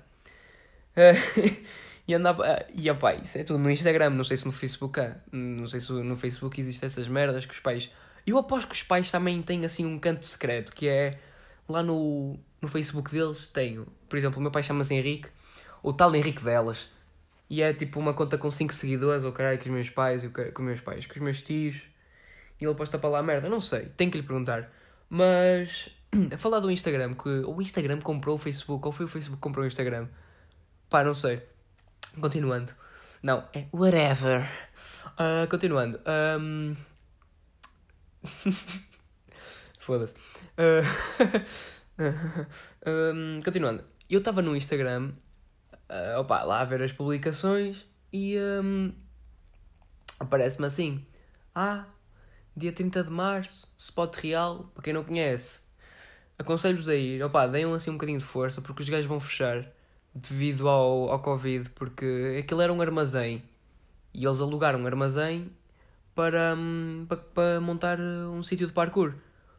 e 2.07 2.13
andava. 2.13 2.65
E 2.73 2.89
opá, 2.89 3.15
isso 3.15 3.37
é 3.37 3.43
tudo 3.43 3.59
no 3.59 3.69
Instagram, 3.69 4.11
não 4.11 4.23
sei 4.23 4.37
se 4.37 4.45
no 4.45 4.51
Facebook 4.51 4.99
há. 4.99 5.17
Não 5.31 5.67
sei 5.67 5.79
se 5.79 5.91
no 5.91 6.15
Facebook 6.15 6.59
existem 6.59 6.87
essas 6.87 7.07
merdas 7.07 7.45
que 7.45 7.53
os 7.53 7.59
pais 7.59 7.91
eu 8.29 8.37
aposto 8.37 8.67
que 8.67 8.75
os 8.75 8.83
pais 8.83 9.11
também 9.11 9.41
têm 9.41 9.65
assim 9.65 9.85
um 9.85 9.97
canto 9.97 10.27
secreto, 10.27 10.73
que 10.73 10.87
é 10.87 11.19
lá 11.67 11.83
no, 11.83 12.37
no 12.61 12.67
Facebook 12.67 13.11
deles 13.11 13.47
tenho, 13.47 13.87
por 14.07 14.17
exemplo, 14.17 14.39
o 14.39 14.41
meu 14.41 14.51
pai 14.51 14.63
chama-se 14.63 14.93
Henrique, 14.93 15.29
o 15.81 15.93
tal 15.93 16.13
Henrique 16.15 16.43
delas. 16.43 16.89
E 17.49 17.61
é 17.61 17.73
tipo 17.73 17.99
uma 17.99 18.13
conta 18.13 18.37
com 18.37 18.51
5 18.51 18.73
seguidores, 18.73 19.23
ou 19.23 19.31
caralho, 19.31 19.57
com 19.57 19.65
os 19.65 19.71
meus 19.71 19.89
pais, 19.89 20.23
com 20.25 20.61
os 20.61 20.67
meus 20.67 20.81
pais, 20.81 21.05
com 21.07 21.13
os 21.13 21.21
meus 21.21 21.41
tios. 21.41 21.77
E 22.59 22.65
ele 22.65 22.75
posta 22.75 22.99
para 22.99 23.09
lá 23.09 23.23
merda, 23.23 23.49
não 23.49 23.61
sei, 23.61 23.87
tenho 23.97 24.11
que 24.11 24.17
lhe 24.17 24.23
perguntar. 24.23 24.71
Mas, 25.09 25.89
a 26.31 26.37
falar 26.37 26.59
do 26.59 26.69
Instagram, 26.69 27.15
que 27.15 27.29
o 27.29 27.61
Instagram 27.61 27.99
comprou 28.01 28.35
o 28.35 28.39
Facebook, 28.39 28.85
ou 28.85 28.91
foi 28.91 29.05
o 29.05 29.09
Facebook 29.09 29.37
que 29.37 29.41
comprou 29.41 29.63
o 29.63 29.67
Instagram? 29.67 30.07
Pá, 30.89 31.03
não 31.03 31.13
sei. 31.13 31.41
Continuando. 32.19 32.73
Não, 33.23 33.43
é 33.53 33.65
whatever. 33.73 34.47
Uh, 35.17 35.47
continuando. 35.49 35.99
Um... 36.39 36.75
Foda-se. 39.79 40.15
Uh... 41.99 42.13
um, 42.87 43.41
continuando. 43.43 43.83
Eu 44.09 44.19
estava 44.19 44.41
no 44.41 44.55
Instagram, 44.55 45.11
uh, 45.89 46.19
opa, 46.19 46.43
lá 46.43 46.61
a 46.61 46.63
ver 46.63 46.81
as 46.81 46.93
publicações 46.93 47.85
e 48.13 48.37
um, 48.39 48.93
aparece-me 50.17 50.67
assim: 50.67 51.05
Ah, 51.53 51.85
dia 52.55 52.71
30 52.71 53.03
de 53.03 53.09
março, 53.09 53.67
spot 53.77 54.15
real, 54.15 54.71
para 54.73 54.83
quem 54.83 54.93
não 54.93 55.03
conhece. 55.03 55.59
Aconselho-vos 56.37 56.87
a 56.87 56.95
ir, 56.95 57.21
opa, 57.21 57.45
deem 57.47 57.71
assim 57.73 57.89
um 57.89 57.95
bocadinho 57.95 58.19
de 58.19 58.25
força 58.25 58.61
porque 58.61 58.81
os 58.81 58.87
gajos 58.87 59.05
vão 59.05 59.19
fechar 59.19 59.69
devido 60.15 60.69
ao, 60.69 61.11
ao 61.11 61.21
Covid, 61.21 61.69
porque 61.71 62.37
aquilo 62.39 62.61
era 62.61 62.71
um 62.71 62.81
armazém 62.81 63.43
e 64.13 64.25
eles 64.25 64.39
alugaram 64.39 64.79
um 64.79 64.87
armazém 64.87 65.51
para, 66.19 66.53
um, 66.53 67.05
para, 67.07 67.17
para 67.17 67.61
montar 67.61 67.97
um 67.97 68.43
sítio 68.43 68.67
de 68.67 68.73
parkour. 68.73 69.13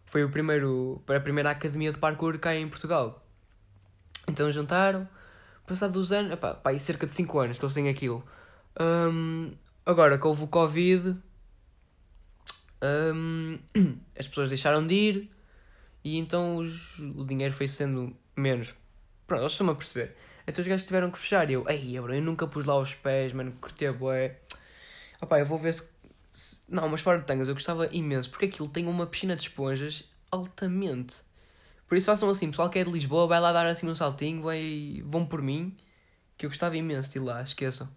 Foi 0.05 0.23
o 0.23 0.29
primeiro, 0.29 1.03
para 1.07 1.17
a 1.17 1.21
primeira 1.21 1.49
academia 1.49 1.91
de 1.91 1.97
parkour 1.97 2.39
cá 2.39 2.55
em 2.55 2.69
Portugal. 2.69 3.27
Então 4.29 4.53
juntaram, 4.53 5.09
passado 5.67 5.95
dos 5.95 6.13
anos, 6.13 6.33
epá, 6.33 6.53
pá, 6.53 6.75
e 6.75 6.79
cerca 6.79 7.07
de 7.07 7.15
5 7.15 7.39
anos 7.39 7.57
que 7.57 7.65
eles 7.65 7.73
têm 7.73 7.89
aquilo. 7.89 8.23
Um, 8.79 9.53
agora 9.87 10.19
que 10.19 10.27
houve 10.27 10.45
o 10.45 10.49
Covid, 10.49 11.17
um, 13.15 13.59
as 14.19 14.29
pessoas 14.29 14.51
deixaram 14.51 14.87
de 14.87 14.95
ir 14.95 15.31
e 16.05 16.19
então 16.19 16.59
os, 16.59 16.99
o 16.99 17.25
dinheiro 17.25 17.55
foi 17.55 17.69
sendo 17.69 18.15
menos. 18.37 18.75
Pronto, 19.27 19.45
eles 19.45 19.53
estão 19.53 19.71
a 19.71 19.75
perceber. 19.75 20.15
Então 20.47 20.61
os 20.61 20.69
gajos 20.69 20.85
tiveram 20.85 21.11
que 21.11 21.17
fechar 21.17 21.49
e 21.49 21.55
eu, 21.55 21.67
ei, 21.71 21.97
eu 21.97 22.07
nunca 22.21 22.47
pus 22.47 22.67
lá 22.67 22.79
os 22.79 22.95
pés, 22.95 23.33
mano, 23.33 23.51
curti 23.53 23.87
a 23.87 23.95
boé. 23.95 24.41
Opá, 25.23 25.39
eu 25.39 25.47
vou 25.47 25.59
ver 25.59 25.75
se, 25.75 25.90
Não, 26.69 26.89
mas 26.89 27.01
fora 27.01 27.19
de 27.19 27.27
tangas, 27.27 27.49
eu 27.49 27.55
gostava 27.55 27.89
imenso, 27.93 28.31
porque 28.31 28.47
aquilo 28.47 28.69
tem 28.69 28.87
uma 28.87 29.07
piscina 29.07 29.35
de 29.35 29.43
esponjas 29.43 30.09
altamente. 30.31 31.17
Por 31.89 31.97
isso 31.97 32.07
façam 32.07 32.29
assim, 32.31 32.51
pessoal 32.51 32.71
que 32.71 32.79
é 32.79 32.85
de 32.85 32.91
Lisboa, 32.91 33.27
vai 33.27 33.41
lá 33.41 33.53
dar 33.53 33.67
assim 33.67 33.89
um 33.89 33.95
saltinho, 33.95 34.43
vai... 34.43 35.03
vão 35.05 35.27
por 35.27 35.43
mim, 35.43 35.77
que 36.39 36.47
eu 36.47 36.51
gostava 36.51 36.77
imenso 36.77 37.11
de 37.11 37.19
ir 37.19 37.23
lá, 37.23 37.43
esqueçam. 37.43 37.89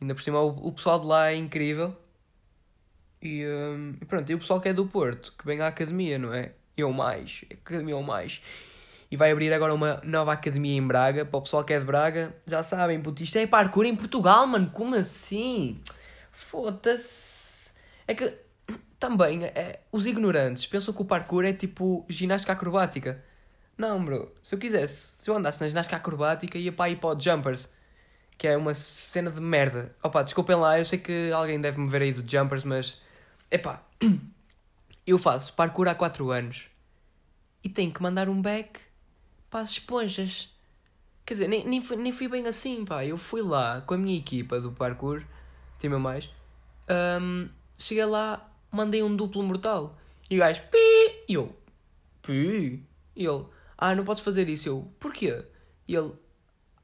Ainda 0.00 0.14
por 0.14 0.22
cima 0.22 0.40
o, 0.40 0.72
pessoal 0.72 1.00
de 1.00 1.06
lá 1.06 1.30
é 1.30 1.36
incrível. 1.36 1.96
E, 3.22 3.46
um, 3.46 3.94
pronto, 4.06 4.30
e 4.30 4.34
o 4.34 4.38
pessoal 4.38 4.60
que 4.60 4.68
é 4.68 4.72
do 4.72 4.86
Porto, 4.86 5.32
que 5.38 5.46
vem 5.46 5.60
à 5.60 5.68
academia, 5.68 6.18
não 6.18 6.34
é? 6.34 6.52
Eu 6.76 6.92
mais, 6.92 7.44
academia 7.50 7.96
ou 7.96 8.02
mais. 8.02 8.42
E 9.10 9.16
vai 9.16 9.30
abrir 9.30 9.52
agora 9.52 9.72
uma 9.72 10.00
nova 10.04 10.32
academia 10.32 10.76
em 10.76 10.86
Braga, 10.86 11.24
para 11.24 11.38
o 11.38 11.42
pessoal 11.42 11.64
que 11.64 11.72
é 11.72 11.78
de 11.78 11.86
Braga, 11.86 12.36
já 12.46 12.62
sabem, 12.62 13.00
puto, 13.00 13.22
isto 13.22 13.38
é 13.38 13.46
parkour 13.46 13.86
em 13.86 13.94
Portugal, 13.94 14.46
mano, 14.46 14.70
como 14.70 14.94
assim? 14.96 15.80
Foda-se. 16.32 17.35
É 18.06 18.14
que 18.14 18.32
também 18.98 19.44
é, 19.44 19.80
os 19.92 20.06
ignorantes 20.06 20.66
pensam 20.66 20.92
que 20.94 21.02
o 21.02 21.04
parkour 21.04 21.44
é 21.44 21.52
tipo 21.52 22.04
ginástica 22.08 22.52
acrobática. 22.52 23.22
Não, 23.76 24.02
bro. 24.02 24.32
Se 24.42 24.54
eu 24.54 24.58
quisesse, 24.58 25.22
se 25.22 25.30
eu 25.30 25.36
andasse 25.36 25.60
na 25.60 25.68
ginástica 25.68 25.96
acrobática, 25.96 26.56
ia 26.58 26.72
para 26.72 26.86
aí 26.86 26.96
para 26.96 27.16
o 27.16 27.20
Jumpers, 27.20 27.74
que 28.38 28.46
é 28.46 28.56
uma 28.56 28.74
cena 28.74 29.30
de 29.30 29.40
merda. 29.40 29.94
Opa, 30.02 30.22
desculpem 30.22 30.56
lá, 30.56 30.78
eu 30.78 30.84
sei 30.84 30.98
que 30.98 31.30
alguém 31.32 31.60
deve 31.60 31.78
me 31.78 31.88
ver 31.88 32.02
aí 32.02 32.12
do 32.12 32.28
Jumpers, 32.28 32.64
mas. 32.64 33.00
Epá, 33.50 33.82
eu 35.06 35.18
faço 35.18 35.52
parkour 35.52 35.88
há 35.88 35.94
4 35.94 36.30
anos 36.30 36.68
e 37.62 37.68
tenho 37.68 37.92
que 37.92 38.02
mandar 38.02 38.28
um 38.28 38.40
back 38.40 38.80
para 39.50 39.60
as 39.60 39.70
esponjas. 39.70 40.54
Quer 41.24 41.34
dizer, 41.34 41.48
nem, 41.48 41.66
nem, 41.66 41.80
fui, 41.80 41.96
nem 41.96 42.12
fui 42.12 42.28
bem 42.28 42.46
assim, 42.46 42.84
pá. 42.84 43.04
Eu 43.04 43.18
fui 43.18 43.42
lá 43.42 43.82
com 43.82 43.94
a 43.94 43.98
minha 43.98 44.16
equipa 44.16 44.60
do 44.60 44.72
parkour, 44.72 45.22
time 45.78 45.96
mais. 45.96 46.30
Um, 46.88 47.48
cheguei 47.78 48.04
lá, 48.04 48.50
mandei 48.70 49.02
um 49.02 49.14
duplo 49.14 49.42
mortal. 49.42 49.98
E 50.30 50.36
o 50.36 50.40
gajo, 50.40 50.62
pi! 50.70 51.24
E 51.28 51.34
eu, 51.34 51.54
pi! 52.22 52.84
E 53.14 53.24
ele, 53.24 53.44
ah, 53.78 53.94
não 53.94 54.04
podes 54.04 54.22
fazer 54.22 54.48
isso. 54.48 54.68
E 54.68 54.70
eu, 54.70 54.90
porquê? 54.98 55.44
E 55.86 55.94
ele, 55.94 56.12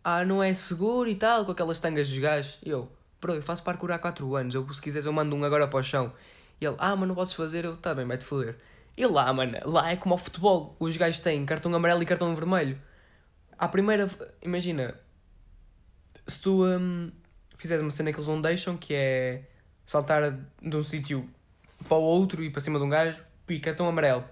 ah, 0.05 0.25
não 0.25 0.43
é 0.43 0.55
seguro 0.55 1.09
e 1.09 1.15
tal, 1.15 1.45
com 1.45 1.53
aquelas 1.53 1.79
tangas 1.79 2.09
dos 2.09 2.19
gajos. 2.19 2.59
E 2.65 2.71
eu, 2.71 2.91
bro, 3.21 3.35
eu 3.35 3.43
faço 3.43 3.63
parkour 3.63 3.91
há 3.91 3.99
4 3.99 4.37
anos. 4.37 4.55
Eu, 4.55 4.73
se 4.73 4.81
quiseres, 4.81 5.07
eu 5.07 5.13
mando 5.13 5.35
um 5.35 5.45
agora 5.45 5.67
para 5.67 5.81
o 5.81 5.83
chão. 5.83 6.13
E 6.61 6.65
ele, 6.65 6.77
ah, 6.79 6.95
mas 6.97 7.09
não 7.09 7.15
podes 7.15 7.35
fazer. 7.35 7.65
Eu, 7.65 7.77
tá 7.77 7.95
bem, 7.95 8.07
vai-te 8.07 8.25
foder. 8.25 8.57
E 8.97 9.07
lá, 9.07 9.33
mano, 9.33 9.59
lá 9.65 9.91
é 9.91 9.97
como 9.97 10.15
ao 10.15 10.19
futebol. 10.19 10.77
Os 10.79 10.97
gajos 10.97 11.21
têm 11.21 11.45
cartão 11.47 11.75
amarelo 11.75 12.03
e 12.03 12.07
cartão 12.07 12.35
vermelho. 12.35 12.81
À 13.59 13.69
primeira, 13.69 14.09
imagina, 14.43 14.95
se 16.27 16.41
tu 16.41 16.65
um, 16.65 17.11
fizeres 17.57 17.83
uma 17.83 17.91
cena 17.91 18.13
que 18.13 18.19
eles 18.19 18.29
não 18.29 18.41
deixam, 18.41 18.77
que 18.77 18.95
é 18.95 19.45
saltar 19.87 20.39
de 20.61 20.77
um 20.77 20.83
sítio 20.83 21.29
para 21.87 21.97
o 21.97 22.03
outro 22.03 22.43
e 22.43 22.51
para 22.51 22.61
cima 22.61 22.79
de 22.79 22.85
um 22.85 22.89
gajo, 22.89 23.23
pi, 23.47 23.61
cartão 23.61 23.89
amarelo. 23.89 24.25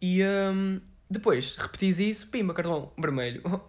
E 0.00 0.22
um, 0.24 0.80
depois 1.10 1.56
repetis 1.56 1.98
isso, 1.98 2.28
pimba, 2.28 2.54
cartão 2.54 2.90
vermelho. 2.98 3.42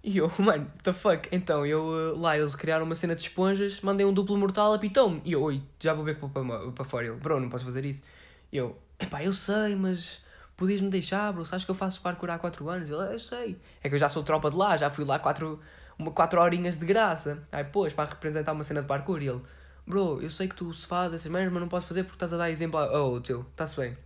E 0.00 0.16
eu, 0.16 0.30
mano, 0.38 0.64
what 0.64 0.82
the 0.84 0.92
fuck? 0.92 1.28
Então, 1.32 1.66
eu 1.66 2.16
lá 2.16 2.38
eles 2.38 2.54
criaram 2.54 2.86
uma 2.86 2.94
cena 2.94 3.16
de 3.16 3.22
esponjas, 3.22 3.80
mandei 3.80 4.06
um 4.06 4.12
duplo 4.12 4.36
mortal, 4.38 4.72
apitou-me. 4.72 5.20
E 5.24 5.32
eu, 5.32 5.42
oi, 5.42 5.60
já 5.80 5.92
vou 5.92 6.04
ver 6.04 6.16
para, 6.16 6.28
para, 6.28 6.70
para 6.70 6.84
fora. 6.84 7.06
Ele, 7.08 7.16
bro, 7.16 7.40
não 7.40 7.50
posso 7.50 7.64
fazer 7.64 7.84
isso. 7.84 8.02
E 8.50 8.56
eu, 8.56 8.78
epá, 8.98 9.24
eu 9.24 9.32
sei, 9.32 9.74
mas 9.74 10.24
podias-me 10.56 10.88
deixar, 10.88 11.32
bro, 11.32 11.44
sabes 11.44 11.64
que 11.64 11.70
eu 11.70 11.74
faço 11.74 12.00
parkour 12.00 12.30
há 12.30 12.38
4 12.38 12.68
anos? 12.70 12.88
Ele, 12.88 13.14
eu 13.14 13.18
sei. 13.18 13.58
É 13.82 13.88
que 13.88 13.96
eu 13.96 13.98
já 13.98 14.08
sou 14.08 14.22
tropa 14.22 14.50
de 14.50 14.56
lá, 14.56 14.76
já 14.76 14.88
fui 14.88 15.04
lá 15.04 15.18
4 15.18 15.60
uma, 15.98 16.12
quatro 16.12 16.40
horinhas 16.40 16.78
de 16.78 16.86
graça. 16.86 17.46
Aí, 17.50 17.64
pois, 17.64 17.92
para 17.92 18.08
representar 18.08 18.52
uma 18.52 18.64
cena 18.64 18.80
de 18.80 18.86
parkour. 18.86 19.20
E 19.20 19.28
ele, 19.28 19.42
bro, 19.88 20.20
eu 20.20 20.30
sei 20.30 20.46
que 20.46 20.54
tu 20.54 20.72
se 20.72 20.86
faz 20.86 21.12
essas 21.12 21.30
merdas, 21.30 21.52
mas 21.52 21.62
não 21.62 21.68
podes 21.68 21.88
fazer 21.88 22.04
porque 22.04 22.16
estás 22.16 22.32
a 22.32 22.36
dar 22.36 22.50
exemplo 22.50 22.78
ao 22.78 23.14
oh, 23.14 23.20
teu, 23.20 23.40
está-se 23.40 23.76
bem. 23.80 23.96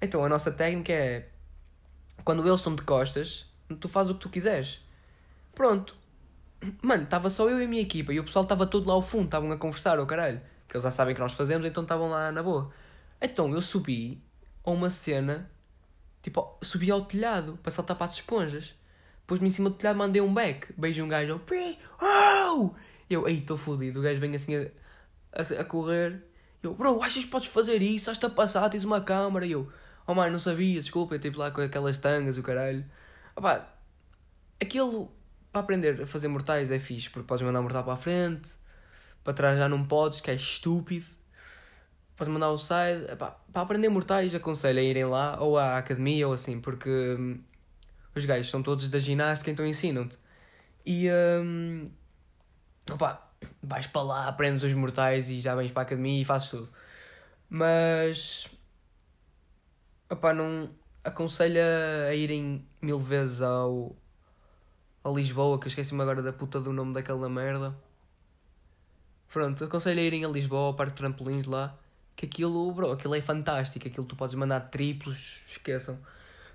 Então, 0.00 0.24
a 0.24 0.28
nossa 0.28 0.50
técnica 0.50 0.92
é, 0.92 1.28
quando 2.24 2.46
eles 2.46 2.60
estão 2.60 2.74
de 2.74 2.82
costas, 2.82 3.50
tu 3.80 3.88
fazes 3.88 4.12
o 4.12 4.14
que 4.14 4.20
tu 4.20 4.28
quiseres. 4.28 4.80
Pronto. 5.54 5.96
Mano, 6.80 7.04
estava 7.04 7.28
só 7.28 7.48
eu 7.48 7.60
e 7.60 7.64
a 7.64 7.68
minha 7.68 7.82
equipa 7.82 8.12
e 8.12 8.20
o 8.20 8.24
pessoal 8.24 8.44
estava 8.44 8.66
todo 8.66 8.86
lá 8.86 8.94
ao 8.94 9.02
fundo, 9.02 9.26
estavam 9.26 9.50
a 9.52 9.56
conversar, 9.56 9.98
oh 9.98 10.06
caralho. 10.06 10.40
Que 10.68 10.76
eles 10.76 10.84
já 10.84 10.90
sabem 10.90 11.14
que 11.14 11.20
nós 11.20 11.32
fazemos, 11.32 11.66
então 11.66 11.82
estavam 11.82 12.08
lá 12.08 12.32
na 12.32 12.42
boa. 12.42 12.70
Então 13.20 13.52
eu 13.52 13.60
subi 13.60 14.22
a 14.64 14.70
uma 14.70 14.88
cena, 14.88 15.50
tipo, 16.22 16.58
subi 16.62 16.90
ao 16.90 17.04
telhado 17.04 17.58
para 17.62 17.70
saltar 17.70 17.96
para 17.96 18.06
as 18.06 18.14
esponjas. 18.14 18.74
Depois-me 19.20 19.48
em 19.48 19.50
cima 19.50 19.70
do 19.70 19.76
telhado 19.76 19.96
mandei 19.96 20.22
um 20.22 20.32
back. 20.32 20.72
Beijo 20.76 21.02
um 21.02 21.08
gajo, 21.08 21.40
oh! 22.00 22.70
Eu, 23.08 23.28
ei, 23.28 23.38
estou 23.38 23.56
fodido. 23.56 24.00
O 24.00 24.02
gajo 24.02 24.20
vem 24.20 24.34
assim 24.34 24.56
a, 24.56 24.68
a, 25.34 25.60
a, 25.60 25.64
correr. 25.64 26.22
Eu, 26.62 26.74
bro, 26.74 27.02
achas 27.02 27.24
que 27.24 27.30
podes 27.30 27.48
fazer 27.48 27.82
isso? 27.82 28.10
Estás-te 28.10 28.26
a 28.26 28.30
passar, 28.30 28.68
tens 28.70 28.84
uma 28.84 29.00
câmara. 29.00 29.44
E 29.44 29.52
eu, 29.52 29.70
oh 30.06 30.14
mano, 30.14 30.32
não 30.32 30.38
sabia, 30.38 30.80
desculpa. 30.80 31.14
Eu 31.14 31.18
tipo 31.18 31.38
lá 31.38 31.50
com 31.50 31.60
aquelas 31.60 31.98
tangas, 31.98 32.38
o 32.38 32.42
caralho. 32.42 32.84
Opá, 33.36 33.68
aquilo 34.60 35.12
para 35.52 35.60
aprender 35.60 36.02
a 36.02 36.06
fazer 36.06 36.28
mortais 36.28 36.70
é 36.70 36.78
fixe, 36.80 37.08
porque 37.08 37.26
podes 37.26 37.44
mandar 37.44 37.60
um 37.60 37.62
mortal 37.62 37.84
para 37.84 37.92
a 37.92 37.96
frente, 37.96 38.50
para 39.22 39.32
trás 39.32 39.56
já 39.56 39.68
não 39.68 39.84
podes, 39.84 40.20
que 40.20 40.30
é 40.30 40.34
estúpido. 40.34 41.06
Podes 42.16 42.32
mandar 42.32 42.50
o 42.50 42.58
side. 42.58 43.16
Para 43.18 43.62
aprender 43.62 43.88
mortais, 43.88 44.34
aconselho 44.34 44.78
a 44.80 44.82
irem 44.82 45.04
lá, 45.04 45.40
ou 45.40 45.58
à 45.58 45.78
academia, 45.78 46.26
ou 46.26 46.34
assim, 46.34 46.60
porque 46.60 46.88
hum, 46.90 47.40
os 48.14 48.24
gajos 48.24 48.50
são 48.50 48.62
todos 48.62 48.88
da 48.88 48.98
ginástica, 48.98 49.50
então 49.50 49.66
ensinam-te. 49.66 50.18
E. 50.84 51.08
Hum, 51.10 51.90
opá, 52.90 53.23
vais 53.62 53.86
para 53.86 54.02
lá, 54.02 54.28
aprendes 54.28 54.64
os 54.64 54.72
mortais 54.72 55.28
e 55.30 55.40
já 55.40 55.54
vens 55.54 55.70
para 55.70 55.82
a 55.82 55.84
academia 55.84 56.22
e 56.22 56.24
fazes 56.24 56.48
tudo. 56.48 56.68
Mas. 57.48 58.48
Opá, 60.10 60.32
não. 60.32 60.70
Aconselho 61.02 61.60
a 62.08 62.14
irem 62.14 62.66
mil 62.80 62.98
vezes 62.98 63.42
ao, 63.42 63.94
a 65.04 65.10
Lisboa, 65.10 65.58
que 65.58 65.66
eu 65.66 65.68
esqueci-me 65.68 66.00
agora 66.00 66.22
da 66.22 66.32
puta 66.32 66.58
do 66.58 66.72
nome 66.72 66.94
daquela 66.94 67.28
merda. 67.28 67.76
Pronto, 69.30 69.62
aconselho 69.64 70.00
a 70.00 70.02
irem 70.02 70.24
a 70.24 70.28
Lisboa, 70.28 70.68
ao 70.68 70.74
Parque 70.74 70.92
de 70.92 70.98
Trampolins 70.98 71.46
lá. 71.46 71.76
Que 72.16 72.26
aquilo, 72.26 72.72
bro, 72.72 72.92
aquilo 72.92 73.14
é 73.14 73.20
fantástico. 73.20 73.86
Aquilo 73.86 74.06
tu 74.06 74.16
podes 74.16 74.34
mandar 74.34 74.60
triplos, 74.60 75.42
esqueçam. 75.46 75.98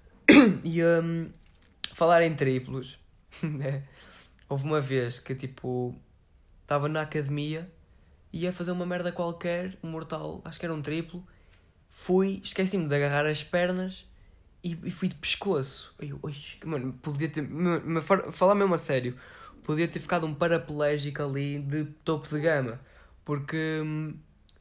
e 0.63 0.83
um, 0.83 1.29
falar 1.93 2.23
em 2.23 2.35
triplos, 2.35 2.97
né? 3.43 3.83
Houve 4.47 4.65
uma 4.65 4.81
vez 4.81 5.19
que 5.19 5.35
tipo 5.35 5.95
estava 6.69 6.87
na 6.87 7.01
academia 7.01 7.67
ia 8.31 8.53
fazer 8.53 8.71
uma 8.71 8.85
merda 8.85 9.11
qualquer, 9.11 9.75
um 9.83 9.89
mortal, 9.89 10.39
acho 10.45 10.59
que 10.59 10.65
era 10.65 10.73
um 10.73 10.83
triplo. 10.83 11.25
Fui, 11.89 12.39
esqueci-me 12.43 12.87
de 12.87 12.95
agarrar 12.95 13.25
as 13.25 13.43
pernas 13.43 14.05
e, 14.63 14.77
e 14.83 14.91
fui 14.91 15.07
de 15.07 15.15
pescoço. 15.15 15.95
Eu, 15.99 16.19
oi, 16.21 16.35
mano, 16.63 16.93
podia 17.01 17.27
ter. 17.27 17.41
Me, 17.41 18.01
falar 18.01 18.53
mesmo 18.53 18.75
a 18.75 18.77
sério. 18.77 19.17
podia 19.63 19.87
ter 19.87 19.99
ficado 19.99 20.27
um 20.27 20.33
paraplégico 20.35 21.23
ali 21.23 21.57
de 21.57 21.85
topo 22.05 22.27
de 22.27 22.39
gama. 22.39 22.79
Porque, 23.25 23.81
hum, 23.83 24.13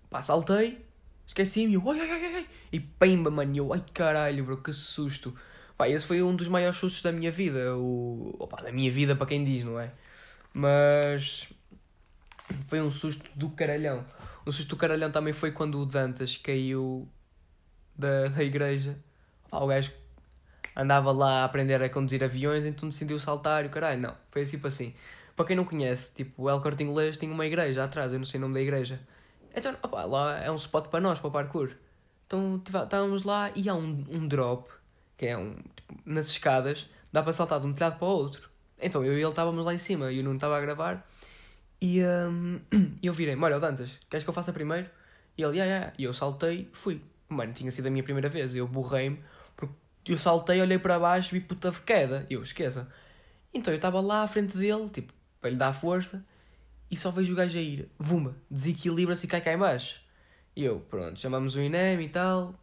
pá, 0.09 0.23
saltei, 0.23 0.85
esqueci-me, 1.27 1.75
eu, 1.75 1.91
ai, 1.91 2.01
ai, 2.01 2.11
ai, 2.11 2.35
ai, 2.37 2.47
e 2.73 2.81
pimba, 2.81 3.31
mano, 3.31 3.55
eu, 3.55 3.73
ai 3.75 3.85
caralho, 3.93 4.45
bro, 4.45 4.63
que 4.63 4.73
susto. 4.73 5.35
Pá, 5.77 5.89
esse 5.89 6.07
foi 6.07 6.23
um 6.23 6.35
dos 6.35 6.49
maiores 6.49 6.79
sustos 6.79 7.03
da 7.03 7.13
minha 7.13 7.31
vida, 7.31 7.77
o, 7.77 8.35
opa, 8.39 8.63
da 8.63 8.73
minha 8.73 8.91
vida 8.91 9.15
para 9.15 9.27
quem 9.27 9.45
diz, 9.45 9.65
não 9.65 9.79
é? 9.79 9.93
Mas, 10.53 11.49
foi 12.67 12.81
um 12.81 12.91
susto 12.91 13.29
do 13.35 13.51
caralhão. 13.51 14.05
Um 14.47 14.53
susto 14.53 14.71
do 14.71 14.77
caralhão 14.77 15.11
também 15.11 15.33
foi 15.33 15.53
quando 15.53 15.81
o 15.81 15.87
Dantas 15.87 16.37
caiu 16.37 17.09
da, 17.97 18.29
da 18.29 18.43
igreja. 18.43 18.97
O 19.51 19.67
gajo 19.67 19.93
andava 20.77 21.11
lá 21.13 21.43
a 21.43 21.45
aprender 21.45 21.83
a 21.83 21.89
conduzir 21.89 22.23
aviões, 22.23 22.65
então 22.65 22.89
decidiu 22.89 23.19
saltar 23.19 23.65
e 23.65 23.67
o 23.69 23.71
caralho, 23.71 24.01
não, 24.01 24.15
foi 24.31 24.47
tipo 24.47 24.67
assim. 24.67 24.95
Para 25.35 25.47
quem 25.47 25.57
não 25.57 25.65
conhece, 25.65 26.15
tipo, 26.15 26.45
o 26.45 26.51
El 26.51 26.61
Corte 26.61 26.83
Inglês 26.83 27.17
tem 27.17 27.31
uma 27.31 27.47
igreja 27.47 27.85
atrás, 27.85 28.13
eu 28.13 28.19
não 28.19 28.27
sei 28.27 28.39
o 28.39 28.41
nome 28.41 28.55
da 28.55 28.61
igreja. 28.61 29.01
Então, 29.55 29.77
opa, 29.83 30.05
lá 30.05 30.39
é 30.39 30.51
um 30.51 30.57
spot 30.57 30.87
para 30.89 31.01
nós, 31.01 31.19
para 31.19 31.29
o 31.29 31.31
parkour. 31.31 31.73
Então 32.27 32.61
estávamos 32.65 33.23
lá 33.23 33.51
e 33.55 33.69
há 33.69 33.75
um, 33.75 34.05
um 34.11 34.29
drop, 34.29 34.69
que 35.17 35.27
é 35.27 35.37
um, 35.37 35.55
tipo, 35.75 35.95
nas 36.05 36.27
escadas, 36.29 36.89
dá 37.13 37.23
para 37.23 37.33
saltar 37.33 37.61
de 37.61 37.67
um 37.67 37.73
telhado 37.73 37.99
para 37.99 38.07
o 38.07 38.11
outro. 38.11 38.51
Então 38.81 39.05
eu 39.05 39.15
e 39.15 39.21
ele 39.21 39.29
estávamos 39.29 39.65
lá 39.65 39.73
em 39.73 39.79
cima 39.79 40.13
e 40.13 40.21
o 40.21 40.23
Nuno 40.23 40.37
estava 40.37 40.57
a 40.57 40.61
gravar 40.61 41.07
e 41.81 42.03
um, 42.03 42.61
eu 43.03 43.13
virei, 43.13 43.37
olha, 43.37 43.61
Dantas, 43.61 43.91
queres 44.11 44.25
que 44.25 44.31
eu 44.31 44.35
faça 44.35 44.53
primeiro? 44.53 44.89
E 45.37 45.43
ele, 45.43 45.59
yeah, 45.59 45.73
yeah. 45.73 45.93
E 45.99 46.05
eu 46.05 46.13
saltei, 46.13 46.69
fui. 46.73 47.01
Mano, 47.29 47.53
tinha 47.53 47.71
sido 47.71 47.87
a 47.87 47.91
minha 47.91 48.03
primeira 48.03 48.29
vez, 48.29 48.57
eu 48.57 48.67
borrei-me, 48.67 49.23
porque 49.55 49.75
eu 50.07 50.19
saltei, 50.19 50.61
olhei 50.61 50.79
para 50.79 50.99
baixo, 50.99 51.31
vi 51.31 51.41
puta 51.41 51.71
de 51.71 51.81
queda. 51.83 52.27
Eu, 52.29 52.43
esqueça. 52.43 52.89
Então 53.53 53.73
eu 53.73 53.77
estava 53.77 54.01
lá 54.01 54.23
à 54.23 54.27
frente 54.27 54.57
dele, 54.57 54.89
tipo, 54.89 55.13
para 55.41 55.51
lhe 55.51 55.57
dar 55.57 55.73
força, 55.73 56.25
e 56.91 56.97
só 56.97 57.11
vejo 57.11 57.33
o 57.33 57.37
gajo 57.37 57.59
a 57.59 57.63
ir, 57.63 57.89
vuma, 57.99 58.37
desequilibra-se 58.51 59.27
e 59.27 59.29
cai 59.29 59.41
cá 59.41 59.53
em 59.53 59.59
baixo. 59.59 60.01
E 60.57 60.65
eu, 60.65 60.81
pronto, 60.81 61.21
chamamos 61.21 61.55
o 61.55 61.61
INEM 61.61 62.01
e 62.03 62.09
tal, 62.09 62.55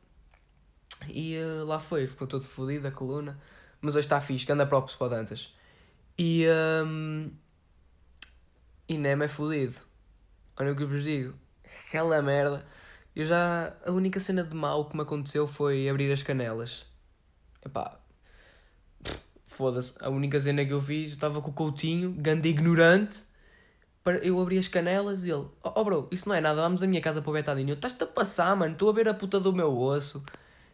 e 1.08 1.38
uh, 1.38 1.66
lá 1.66 1.80
foi, 1.80 2.08
ficou 2.08 2.28
todo 2.28 2.44
fodido 2.44 2.88
a 2.88 2.92
coluna, 2.92 3.40
mas 3.82 3.96
hoje 3.96 4.06
está 4.06 4.20
fixe, 4.20 4.52
anda 4.52 4.66
próprio 4.66 4.98
para 4.98 5.08
o 5.08 5.10
Dantas. 5.10 5.54
E, 6.18 6.46
um, 6.86 7.32
INEM 8.88 9.24
é 9.24 9.28
fodido. 9.28 9.76
Olha 10.58 10.72
o 10.72 10.76
que 10.76 10.84
eu 10.84 10.88
vos 10.88 11.04
digo, 11.04 11.34
aquela 11.88 12.22
merda. 12.22 12.66
Eu 13.16 13.26
já, 13.26 13.74
a 13.86 13.92
única 13.92 14.20
cena 14.20 14.44
de 14.44 14.54
mal 14.54 14.90
que 14.90 14.96
me 14.96 15.02
aconteceu 15.02 15.48
foi 15.48 15.88
abrir 15.90 16.12
as 16.12 16.22
canelas. 16.22 16.86
Epá, 17.66 18.00
foda-se, 19.46 19.98
a 20.02 20.10
única 20.10 20.40
cena 20.40 20.66
que 20.66 20.74
eu 20.74 20.82
fiz, 20.82 21.10
eu 21.10 21.16
estava 21.16 21.42
com 21.42 21.50
o 21.50 21.54
Coutinho, 21.54 22.12
ganda 22.12 22.48
ignorante, 22.48 23.24
para 24.04 24.18
eu 24.18 24.40
abri 24.40 24.58
as 24.58 24.68
canelas 24.68 25.24
e 25.24 25.32
ele, 25.32 25.48
oh, 25.64 25.72
oh 25.76 25.84
bro, 25.84 26.08
isso 26.12 26.30
não 26.30 26.36
é 26.36 26.42
nada, 26.42 26.62
vamos 26.62 26.84
à 26.84 26.88
minha 26.88 27.02
casa 27.02 27.22
para 27.22 27.30
o 27.30 27.34
Betadinho. 27.34 27.74
Estás-te 27.74 28.04
a 28.04 28.08
passar, 28.08 28.56
mano, 28.56 28.74
estou 28.74 28.90
a 28.90 28.94
ver 28.94 29.08
a 29.08 29.14
puta 29.14 29.40
do 29.40 29.52
meu 29.52 29.76
osso. 29.76 30.24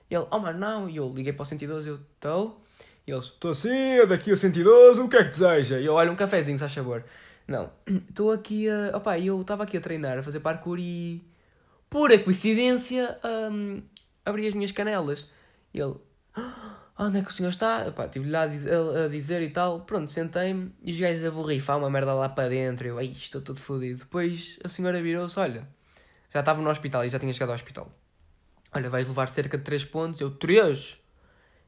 E 0.09 0.15
ele, 0.15 0.25
oh 0.29 0.39
mano, 0.39 0.59
não. 0.59 0.89
E 0.89 0.97
eu 0.97 1.07
liguei 1.07 1.31
para 1.31 1.43
o 1.43 1.45
112, 1.45 1.87
eu, 1.87 1.95
estou. 1.95 2.61
E 3.07 3.11
eles, 3.11 3.25
estou 3.25 3.51
assim, 3.51 3.69
é 3.69 4.05
daqui 4.05 4.31
ao 4.31 4.37
112, 4.37 4.99
o 4.99 5.07
que 5.07 5.15
é 5.15 5.23
que 5.23 5.31
deseja? 5.31 5.79
E 5.79 5.85
eu, 5.85 5.93
olha, 5.93 6.11
um 6.11 6.15
cafezinho, 6.15 6.57
se 6.57 6.59
faz 6.59 6.73
favor. 6.73 7.05
Não, 7.47 7.71
estou 8.09 8.31
aqui 8.31 8.69
a. 8.69 8.95
Opa, 8.95 9.19
eu 9.19 9.41
estava 9.41 9.63
aqui 9.63 9.77
a 9.77 9.81
treinar, 9.81 10.17
a 10.17 10.23
fazer 10.23 10.39
parkour 10.39 10.77
e. 10.79 11.21
Pura 11.89 12.17
coincidência, 12.19 13.19
um, 13.51 13.81
abri 14.25 14.47
as 14.47 14.53
minhas 14.53 14.71
canelas. 14.71 15.29
E 15.73 15.79
ele. 15.79 15.95
Ah, 16.33 16.77
onde 16.97 17.19
é 17.19 17.21
que 17.21 17.29
o 17.29 17.33
senhor 17.33 17.49
está? 17.49 17.85
Opa, 17.87 18.05
estive-lhe 18.05 18.31
lá 18.31 18.43
a 18.43 18.47
dizer, 18.47 18.73
a 18.73 19.07
dizer 19.09 19.41
e 19.41 19.49
tal. 19.49 19.81
Pronto, 19.81 20.11
sentei-me 20.11 20.71
e 20.81 20.93
os 20.93 20.99
gajos 20.99 21.25
a 21.25 21.31
borrifar 21.31 21.77
uma 21.77 21.89
merda 21.89 22.13
lá 22.13 22.29
para 22.29 22.49
dentro. 22.49 22.87
Eu, 22.87 22.97
ai, 22.97 23.07
estou 23.07 23.41
todo 23.41 23.59
fodido. 23.59 23.99
Depois 23.99 24.57
a 24.63 24.69
senhora 24.69 25.01
virou-se: 25.01 25.37
olha, 25.39 25.67
já 26.33 26.39
estava 26.39 26.61
no 26.61 26.69
hospital 26.69 27.03
e 27.03 27.09
já 27.09 27.19
tinha 27.19 27.33
chegado 27.33 27.49
ao 27.49 27.55
hospital. 27.55 27.91
Olha, 28.73 28.89
vais 28.89 29.07
levar 29.07 29.27
cerca 29.27 29.57
de 29.57 29.63
3 29.65 29.83
pontos. 29.85 30.21
Eu, 30.21 30.31
3? 30.31 30.97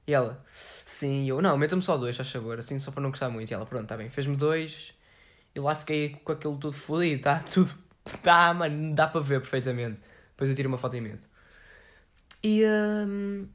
E 0.07 0.13
ela, 0.13 0.43
sim, 0.86 1.29
eu, 1.29 1.41
não, 1.41 1.57
meta-me 1.57 1.81
só 1.81 1.97
dois, 1.97 2.15
faz 2.17 2.29
favor, 2.29 2.59
assim 2.59 2.77
só 2.77 2.91
para 2.91 3.01
não 3.01 3.09
gostar 3.09 3.29
muito. 3.29 3.49
E 3.51 3.53
ela, 3.53 3.65
pronto, 3.65 3.83
está 3.83 3.95
bem, 3.95 4.09
fez-me 4.09 4.36
dois 4.36 4.93
e 5.55 5.59
lá 5.59 5.75
fiquei 5.75 6.15
com 6.23 6.31
aquilo 6.31 6.57
tudo 6.57 6.73
fodido, 6.73 7.17
está 7.17 7.39
tudo. 7.39 7.71
Tá, 8.21 8.53
mano, 8.53 8.93
dá 8.93 9.07
para 9.07 9.21
ver 9.21 9.39
perfeitamente. 9.39 10.01
Depois 10.31 10.49
eu 10.49 10.55
tiro 10.55 10.67
uma 10.67 10.77
foto 10.77 10.95
e 10.95 11.01
meto. 11.01 11.27
E. 12.43 12.65
Um... 12.65 13.47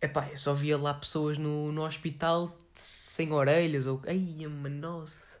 Epá, 0.00 0.28
eu 0.30 0.36
só 0.36 0.54
via 0.54 0.78
lá 0.78 0.94
pessoas 0.94 1.36
no, 1.36 1.70
no 1.70 1.84
hospital 1.84 2.56
sem 2.74 3.30
orelhas 3.32 3.86
ou. 3.86 4.02
Ai, 4.06 4.46
mano, 4.46 4.80
nossa. 4.80 5.38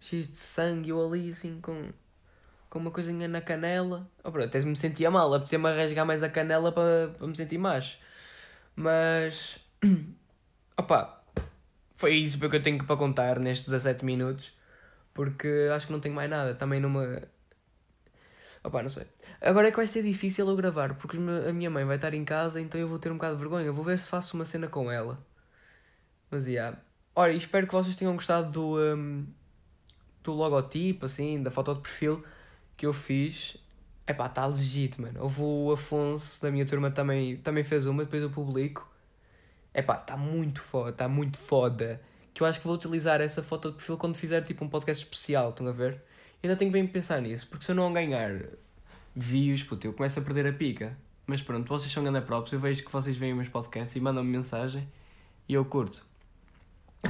Cheios 0.00 0.28
de 0.28 0.36
sangue, 0.36 0.90
eu 0.90 1.04
ali 1.04 1.30
assim 1.30 1.60
com. 1.60 1.90
Com 2.70 2.78
uma 2.78 2.90
coisinha 2.90 3.28
na 3.28 3.40
canela. 3.40 4.08
Oh, 4.24 4.30
pronto, 4.30 4.46
até 4.46 4.60
me 4.60 4.76
sentia 4.76 5.10
mal, 5.10 5.32
apetecia-me 5.34 5.74
rasgar 5.74 6.06
mais 6.06 6.22
a 6.22 6.28
canela 6.28 6.72
para, 6.72 7.08
para 7.18 7.26
me 7.26 7.36
sentir 7.36 7.58
mais. 7.58 7.98
Mas. 8.74 9.58
Opá, 10.78 11.22
foi 11.94 12.14
isso 12.14 12.38
que 12.38 12.46
eu 12.46 12.62
tenho 12.62 12.84
para 12.84 12.96
contar 12.96 13.38
nestes 13.38 13.68
17 13.68 14.04
minutos 14.04 14.56
porque 15.16 15.48
acho 15.74 15.86
que 15.86 15.92
não 15.92 15.98
tenho 15.98 16.14
mais 16.14 16.28
nada. 16.28 16.54
Também 16.54 16.78
numa. 16.78 17.22
Opá, 18.62 18.82
não 18.82 18.90
sei. 18.90 19.06
Agora 19.40 19.68
é 19.68 19.70
que 19.70 19.76
vai 19.78 19.86
ser 19.86 20.02
difícil 20.02 20.46
eu 20.46 20.56
gravar, 20.56 20.94
porque 20.96 21.16
a 21.16 21.52
minha 21.52 21.70
mãe 21.70 21.84
vai 21.84 21.96
estar 21.96 22.12
em 22.12 22.24
casa, 22.24 22.60
então 22.60 22.78
eu 22.78 22.86
vou 22.86 22.98
ter 22.98 23.10
um 23.10 23.14
bocado 23.14 23.34
de 23.34 23.40
vergonha. 23.40 23.72
Vou 23.72 23.84
ver 23.84 23.98
se 23.98 24.08
faço 24.08 24.36
uma 24.36 24.44
cena 24.44 24.68
com 24.68 24.92
ela. 24.92 25.18
Mas. 26.30 26.46
Yeah. 26.46 26.78
Olha, 27.14 27.32
espero 27.32 27.66
que 27.66 27.72
vocês 27.72 27.96
tenham 27.96 28.14
gostado 28.14 28.50
do, 28.52 28.78
um, 28.78 29.26
do 30.22 30.34
logotipo, 30.34 31.06
assim, 31.06 31.42
da 31.42 31.50
foto 31.50 31.74
de 31.74 31.80
perfil 31.80 32.22
que 32.76 32.84
eu 32.84 32.92
fiz. 32.92 33.56
É 34.06 34.12
pá, 34.12 34.26
está 34.26 34.46
legítimo, 34.46 35.06
mano. 35.06 35.22
Houve 35.22 35.42
o 35.42 35.72
Afonso 35.72 36.42
da 36.42 36.50
minha 36.50 36.66
turma 36.66 36.90
também, 36.90 37.38
também 37.38 37.64
fez 37.64 37.86
uma, 37.86 38.04
depois 38.04 38.22
eu 38.22 38.30
publico. 38.30 38.86
É 39.72 39.80
pá, 39.82 39.96
está 39.96 40.16
muito 40.16 40.60
foda, 40.60 40.90
está 40.90 41.08
muito 41.08 41.38
foda 41.38 42.00
que 42.36 42.42
eu 42.42 42.46
acho 42.46 42.60
que 42.60 42.66
vou 42.66 42.76
utilizar 42.76 43.22
essa 43.22 43.42
foto 43.42 43.70
de 43.70 43.76
perfil 43.76 43.96
quando 43.96 44.14
fizer 44.14 44.42
tipo 44.42 44.62
um 44.62 44.68
podcast 44.68 45.02
especial, 45.02 45.48
estão 45.48 45.66
a 45.68 45.72
ver? 45.72 46.02
ainda 46.42 46.54
tenho 46.54 46.70
bem 46.70 46.86
pensar 46.86 47.22
nisso, 47.22 47.46
porque 47.48 47.64
se 47.64 47.72
eu 47.72 47.74
não 47.74 47.90
ganhar 47.90 48.42
views, 49.14 49.62
puto, 49.62 49.86
eu 49.86 49.94
começo 49.94 50.20
a 50.20 50.22
perder 50.22 50.46
a 50.46 50.52
pica. 50.52 50.94
Mas 51.26 51.40
pronto, 51.40 51.66
vocês 51.66 51.90
são 51.90 52.04
ganda 52.04 52.20
próprios, 52.20 52.52
eu 52.52 52.60
vejo 52.60 52.84
que 52.84 52.92
vocês 52.92 53.16
veem 53.16 53.32
meus 53.32 53.48
podcasts 53.48 53.96
e 53.96 54.00
mandam-me 54.00 54.30
mensagem 54.30 54.86
e 55.48 55.54
eu 55.54 55.64
curto. 55.64 56.04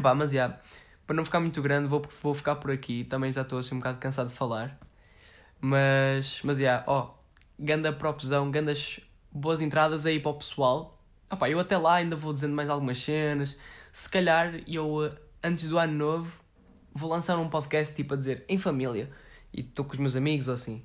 Pá, 0.00 0.14
mas 0.14 0.30
já, 0.30 0.60
para 1.04 1.16
não 1.16 1.24
ficar 1.24 1.40
muito 1.40 1.60
grande, 1.60 1.88
vou, 1.88 2.06
vou 2.22 2.32
ficar 2.32 2.54
por 2.54 2.70
aqui. 2.70 3.02
Também 3.02 3.32
já 3.32 3.42
estou 3.42 3.58
assim 3.58 3.74
um 3.74 3.78
bocado 3.78 3.98
cansado 3.98 4.28
de 4.28 4.34
falar. 4.34 4.78
Mas, 5.60 6.40
mas 6.44 6.58
já, 6.58 6.84
ó, 6.86 7.10
ganda 7.58 7.92
propzão, 7.92 8.48
gandas 8.48 9.00
boas 9.32 9.60
entradas 9.60 10.06
aí 10.06 10.20
para 10.20 10.30
o 10.30 10.34
pessoal. 10.34 10.96
Ah, 11.28 11.36
pá, 11.36 11.50
eu 11.50 11.58
até 11.58 11.76
lá 11.76 11.94
ainda 11.96 12.14
vou 12.14 12.32
dizendo 12.32 12.54
mais 12.54 12.70
algumas 12.70 12.98
cenas 12.98 13.58
se 13.96 14.10
calhar 14.10 14.60
eu, 14.68 15.10
antes 15.42 15.70
do 15.70 15.78
ano 15.78 15.94
novo, 15.94 16.40
vou 16.92 17.08
lançar 17.08 17.38
um 17.38 17.48
podcast 17.48 17.96
tipo 17.96 18.12
a 18.12 18.16
dizer 18.18 18.44
em 18.46 18.58
família 18.58 19.10
e 19.50 19.60
estou 19.60 19.86
com 19.86 19.94
os 19.94 19.98
meus 19.98 20.14
amigos 20.14 20.48
ou 20.48 20.54
assim. 20.54 20.84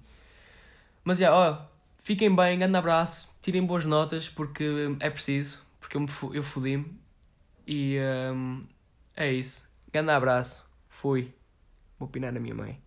Mas 1.03 1.17
já, 1.17 1.29
ó, 1.35 1.65
fiquem 2.03 2.33
bem, 2.33 2.57
grande 2.57 2.77
abraço, 2.77 3.29
tirem 3.41 3.65
boas 3.65 3.83
notas 3.83 4.29
porque 4.29 4.95
é 5.01 5.09
preciso, 5.09 5.61
porque 5.81 5.97
eu, 5.97 6.01
me, 6.01 6.09
eu 6.33 6.41
fodi-me. 6.41 6.97
E 7.67 7.97
um, 8.33 8.65
é 9.13 9.29
isso. 9.29 9.69
Grande 9.91 10.11
abraço, 10.11 10.65
fui. 10.87 11.33
Vou 11.99 12.07
opinar 12.07 12.31
na 12.31 12.39
minha 12.39 12.55
mãe. 12.55 12.81